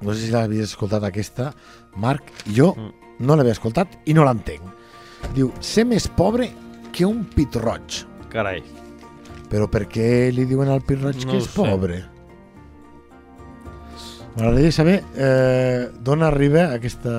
no 0.00 0.14
sé 0.14 0.26
si 0.26 0.32
l'havies 0.32 0.70
escoltat 0.72 1.04
aquesta, 1.04 1.50
Marc, 1.96 2.30
jo 2.56 2.72
Mm. 2.76 2.92
no 3.26 3.36
l'havia 3.36 3.52
escoltat 3.56 3.98
i 4.06 4.14
no 4.14 4.24
l'entenc. 4.24 4.62
Diu, 5.34 5.50
ser 5.60 5.84
més 5.84 6.06
pobre 6.08 6.50
que 6.92 7.04
un 7.04 7.24
pit 7.24 7.56
roig. 7.56 8.04
Carai. 8.32 8.62
Però 9.50 9.68
per 9.70 9.86
què 9.88 10.32
li 10.32 10.44
diuen 10.44 10.68
al 10.68 10.82
pit 10.82 11.00
roig 11.02 11.24
No 11.24 11.32
que 11.32 11.38
és 11.38 11.48
pobre? 11.48 12.02
M'agradaria 14.36 14.72
saber 14.72 15.02
eh, 15.16 15.88
d'on 16.04 16.22
arriba 16.22 16.66
aquesta, 16.74 17.12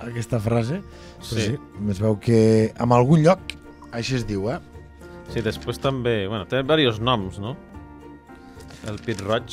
aquesta 0.00 0.38
frase. 0.40 0.80
Sí. 1.20 1.40
sí, 1.40 1.58
es 1.90 2.00
veu 2.00 2.16
que 2.18 2.72
en 2.72 2.92
algun 2.92 3.20
lloc 3.22 3.52
així 3.92 4.16
es 4.16 4.24
diu, 4.26 4.48
eh? 4.50 4.58
Sí, 5.28 5.42
després 5.44 5.78
també... 5.78 6.26
Bueno, 6.28 6.46
té 6.48 6.62
diversos 6.62 7.00
noms, 7.00 7.38
no? 7.38 7.56
El 8.88 8.98
pit 9.04 9.20
roig... 9.22 9.52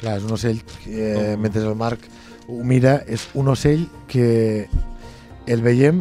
Clar, 0.00 0.14
és 0.16 0.24
un 0.24 0.32
ocell 0.32 0.62
que, 0.64 0.90
eh, 0.96 1.36
mentre 1.36 1.60
el 1.68 1.74
Marc 1.76 2.06
ho 2.48 2.62
mira, 2.64 3.02
és 3.06 3.26
un 3.36 3.50
ocell 3.52 3.82
que 4.08 4.66
el 5.46 5.60
veiem 5.60 6.00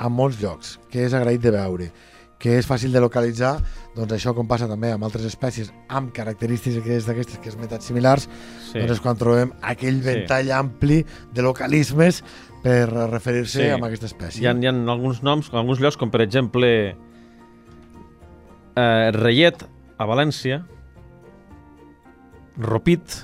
a 0.00 0.08
molts 0.08 0.38
llocs, 0.40 0.78
que 0.88 1.04
és 1.04 1.12
agraït 1.12 1.42
de 1.44 1.52
veure, 1.52 1.90
que 2.40 2.54
és 2.56 2.64
fàcil 2.68 2.92
de 2.94 3.02
localitzar, 3.02 3.58
doncs 3.96 4.14
això 4.14 4.32
com 4.32 4.46
passa 4.48 4.68
també 4.70 4.92
amb 4.94 5.04
altres 5.04 5.26
espècies 5.28 5.72
amb 5.92 6.12
característiques 6.14 7.04
d'aquestes 7.04 7.36
que 7.42 7.50
és 7.50 7.54
esmentat 7.56 7.82
similars, 7.84 8.28
Sí. 8.30 8.70
sí. 8.72 8.78
doncs 8.78 8.92
és 8.96 9.00
quan 9.04 9.18
trobem 9.18 9.52
aquell 9.60 9.98
Sí. 10.00 10.06
ventall 10.06 10.52
ampli 10.54 11.04
de 11.34 11.42
localismes 11.42 12.22
per 12.62 12.86
referir-se 13.10 13.60
Sí. 13.64 13.68
a 13.68 13.76
aquesta 13.76 14.06
espècie. 14.06 14.40
Hi 14.42 14.46
ha, 14.46 14.54
hi 14.56 14.66
ha 14.66 14.70
alguns 14.70 15.22
noms, 15.22 15.50
alguns 15.52 15.80
llocs, 15.80 15.96
com 15.98 16.10
per 16.10 16.22
exemple 16.22 16.96
eh, 18.76 19.10
Reyet 19.12 19.64
a 19.98 20.06
València, 20.06 20.62
Ropit, 22.58 23.20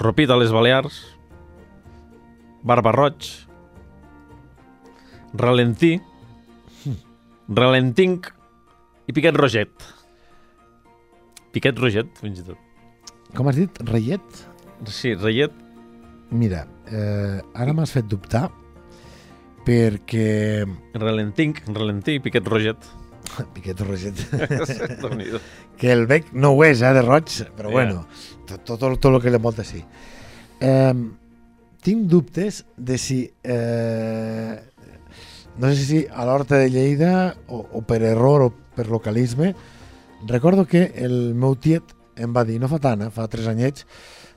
Ropit 0.00 0.30
a 0.30 0.38
les 0.40 0.52
Balears, 0.52 1.00
Barba 2.66 2.92
Roig, 2.96 3.28
Ralentí, 5.36 5.96
Ralentinc 7.48 8.30
i 9.06 9.12
Piquet 9.12 9.36
Roget. 9.36 9.90
Piquet 11.52 11.78
Roget, 11.78 12.10
fins 12.20 12.40
i 12.40 12.48
tot. 12.48 12.58
Com 13.36 13.48
has 13.50 13.60
dit? 13.60 13.82
Reiet? 13.90 14.44
Sí, 14.92 15.14
Reyet, 15.16 15.52
Mira, 16.30 16.66
eh, 16.90 17.40
ara 17.54 17.72
m'has 17.72 17.92
fet 17.94 18.06
dubtar 18.10 18.48
perquè... 19.66 20.64
Ralentinc, 20.98 21.62
Ralentí 21.70 22.16
i 22.18 22.22
Piquet 22.22 22.46
Roget. 22.50 22.88
Piquet 23.54 23.80
Roget. 23.80 24.22
Que 25.76 25.92
el 25.92 26.06
bec 26.08 26.30
no 26.32 26.54
ho 26.56 26.62
és, 26.64 26.80
eh, 26.80 26.92
de 26.96 27.02
roig, 27.04 27.28
però 27.56 27.68
Ja. 27.68 27.74
bueno, 27.74 28.06
tot, 28.46 28.62
tot, 28.64 28.80
tot, 28.80 29.12
el 29.12 29.20
que 29.20 29.30
li 29.30 29.36
envolta 29.36 29.64
sí. 29.64 29.82
Eh, 30.60 30.94
tinc 31.82 32.06
dubtes 32.08 32.64
de 32.76 32.98
si... 32.98 33.30
Eh, 33.44 34.56
no 35.58 35.70
sé 35.72 35.84
si 35.84 36.06
a 36.12 36.24
l'Horta 36.28 36.58
de 36.60 36.68
Lleida 36.68 37.36
o, 37.48 37.62
o 37.72 37.80
per 37.82 38.02
error 38.04 38.42
o 38.44 38.50
per 38.76 38.88
localisme, 38.88 39.54
recordo 40.26 40.66
que 40.66 40.92
el 40.96 41.34
meu 41.34 41.56
tiet 41.56 41.94
em 42.16 42.32
va 42.32 42.44
dir, 42.44 42.58
no 42.60 42.68
fa 42.68 42.80
tant, 42.80 43.06
eh, 43.06 43.12
fa 43.12 43.28
tres 43.28 43.48
anyets, 43.48 43.86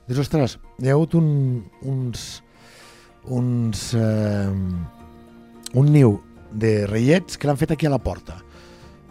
dius, 0.08 0.20
ostres, 0.24 0.58
hi 0.80 0.88
ha 0.88 0.96
hagut 0.96 1.16
un, 1.18 1.64
uns, 1.88 2.42
uns, 3.28 3.84
eh, 3.96 4.52
un 5.80 5.92
niu 5.92 6.18
de 6.52 6.86
reiets 6.88 7.36
que 7.38 7.48
l'han 7.48 7.60
fet 7.60 7.76
aquí 7.76 7.88
a 7.88 7.92
la 7.92 8.00
porta. 8.02 8.40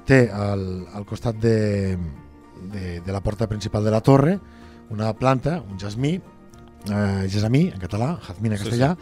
Té 0.10 0.24
al, 0.34 0.64
al 0.98 1.06
costat 1.06 1.38
de, 1.38 1.94
de, 2.74 2.84
de 3.06 3.12
la 3.14 3.22
porta 3.22 3.46
principal 3.48 3.84
de 3.86 3.92
la 3.94 4.02
torre 4.02 4.40
una 4.90 5.12
planta, 5.14 5.60
un 5.62 5.78
jasmí, 5.78 6.16
eh, 6.90 7.28
jasamí 7.30 7.68
en 7.70 7.78
català, 7.78 8.16
jazmín 8.26 8.56
en 8.56 8.58
Sí, 8.58 8.64
castellà, 8.66 8.96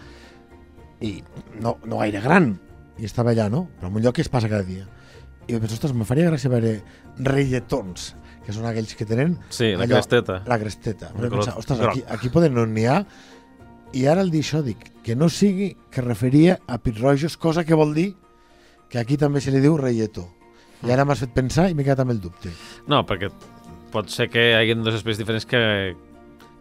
i 1.00 1.14
no, 1.64 1.78
no 1.88 2.02
gaire 2.02 2.20
gran, 2.20 2.50
i 3.00 3.06
estava 3.08 3.32
allà, 3.32 3.46
no? 3.54 3.70
Però 3.80 3.88
en 3.88 3.96
un 3.96 4.04
lloc 4.04 4.18
que 4.18 4.26
es 4.26 4.28
passa 4.34 4.50
cada 4.52 4.66
dia. 4.68 4.84
I 5.48 5.54
jo 5.56 5.62
penso, 5.64 5.78
ostres, 5.78 5.94
me 5.96 6.04
faria 6.04 6.28
gràcia 6.28 6.52
veure 6.52 6.74
reietons, 7.24 8.10
que 8.44 8.52
són 8.52 8.68
aquells 8.68 8.92
que 9.00 9.08
tenen 9.08 9.38
Sí, 9.48 9.72
la 9.78 9.86
Allò- 9.88 9.96
cresteta. 10.02 10.42
la 10.46 10.60
cresteta. 10.60 11.14
Però 11.16 11.30
pensar, 11.38 11.56
ostres, 11.62 11.80
aquí, 11.88 12.04
aquí 12.18 12.30
poden 12.34 12.54
no 12.58 12.66
n'hi 12.68 12.84
ha. 12.92 13.00
I 13.96 14.04
ara 14.12 14.20
el 14.28 14.32
dir 14.34 14.42
això, 14.44 14.60
dic, 14.66 14.90
que 15.08 15.16
no 15.16 15.30
sigui 15.32 15.72
que 15.90 16.04
referia 16.04 16.60
a 16.68 16.80
pitrojos, 16.84 17.38
cosa 17.40 17.64
que 17.64 17.74
vol 17.80 17.94
dir 17.96 18.10
que 18.92 19.00
aquí 19.00 19.16
també 19.16 19.40
se 19.40 19.52
li 19.56 19.64
diu 19.64 19.78
reietó. 19.80 20.28
I 20.86 20.92
ara 20.94 21.06
m'has 21.06 21.20
fet 21.26 21.34
pensar 21.34 21.70
i 21.72 21.74
m'he 21.74 21.84
quedat 21.88 22.04
amb 22.04 22.12
el 22.14 22.20
dubte. 22.22 22.52
No, 22.88 23.04
perquè 23.08 23.32
pot 23.94 24.10
ser 24.14 24.28
que 24.30 24.50
hi 24.52 24.54
hagi 24.60 24.76
dues 24.78 25.00
espècies 25.00 25.18
diferents 25.24 25.46
que, 25.50 25.96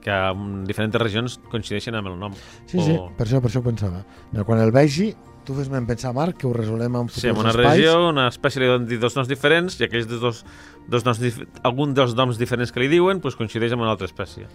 que 0.00 0.10
en 0.32 0.64
diferents 0.64 0.94
regions 1.02 1.38
coincideixen 1.52 1.94
amb 1.98 2.08
el 2.14 2.18
nom. 2.18 2.32
Sí, 2.66 2.78
sí, 2.80 2.92
O- 2.96 3.10
per 3.18 3.26
això, 3.26 3.42
per 3.42 3.50
això 3.50 3.60
ho 3.60 3.66
pensava. 3.66 4.04
Mira, 4.32 4.44
quan 4.48 4.60
el 4.62 4.72
vegi, 4.72 5.10
tu 5.46 5.54
fes-me 5.54 5.78
pensar, 5.86 6.12
Marc, 6.14 6.38
que 6.40 6.46
ho 6.48 6.52
resolem 6.54 6.96
en 6.98 7.06
futurs 7.10 7.22
Sí, 7.22 7.28
en 7.28 7.36
una 7.38 7.50
espais. 7.52 7.68
regió, 7.76 8.08
una 8.08 8.28
espècie 8.32 8.62
li 8.62 8.66
donen 8.70 9.00
dos 9.00 9.14
noms 9.14 9.28
diferents 9.30 9.76
i 9.80 9.84
aquells 9.86 10.08
dos, 10.10 10.40
dos 10.88 11.04
noms, 11.06 11.20
algun 11.62 11.92
dels 11.94 12.16
noms 12.18 12.38
diferents 12.38 12.72
que 12.74 12.80
li 12.82 12.88
diuen 12.90 13.20
pues, 13.20 13.36
coincideix 13.38 13.72
amb 13.76 13.82
una 13.84 13.92
altra 13.94 14.08
espècie. 14.10 14.46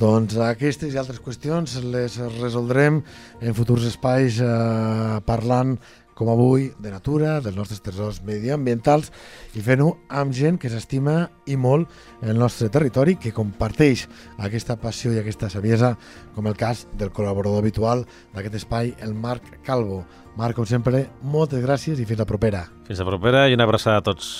Doncs 0.00 0.36
aquestes 0.36 0.92
i 0.92 0.98
altres 1.00 1.20
qüestions 1.22 1.78
les 1.84 2.18
resoldrem 2.40 3.02
en 3.40 3.54
futurs 3.54 3.84
espais 3.88 4.40
eh, 4.42 5.20
parlant 5.24 5.78
com 6.14 6.30
avui 6.30 6.70
de 6.78 6.90
natura, 6.92 7.40
dels 7.44 7.56
nostres 7.58 7.82
tresors 7.84 8.20
mediambientals 8.24 9.10
i 9.54 9.62
fent-ho 9.64 9.90
amb 10.08 10.34
gent 10.34 10.58
que 10.62 10.70
s'estima 10.72 11.28
i 11.50 11.58
molt 11.60 11.90
el 12.22 12.38
nostre 12.38 12.70
territori, 12.72 13.16
que 13.20 13.34
comparteix 13.34 14.06
aquesta 14.38 14.78
passió 14.80 15.12
i 15.12 15.20
aquesta 15.20 15.50
saviesa, 15.52 15.94
com 16.34 16.46
el 16.50 16.58
cas 16.58 16.86
del 16.98 17.12
col·laborador 17.14 17.62
habitual 17.62 18.06
d'aquest 18.34 18.62
espai, 18.62 18.94
el 19.02 19.14
Marc 19.14 19.60
Calvo. 19.66 20.04
Marc, 20.38 20.56
com 20.58 20.66
sempre, 20.66 21.06
moltes 21.22 21.62
gràcies 21.62 22.00
i 22.00 22.08
fins 22.08 22.22
la 22.22 22.28
propera. 22.30 22.64
Fins 22.88 23.02
la 23.02 23.08
propera 23.10 23.46
i 23.48 23.58
una 23.58 23.68
abraçada 23.68 24.02
a 24.02 24.06
tots. 24.06 24.34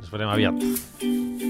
Ens 0.00 0.10
veurem 0.10 0.32
aviat. 0.32 1.49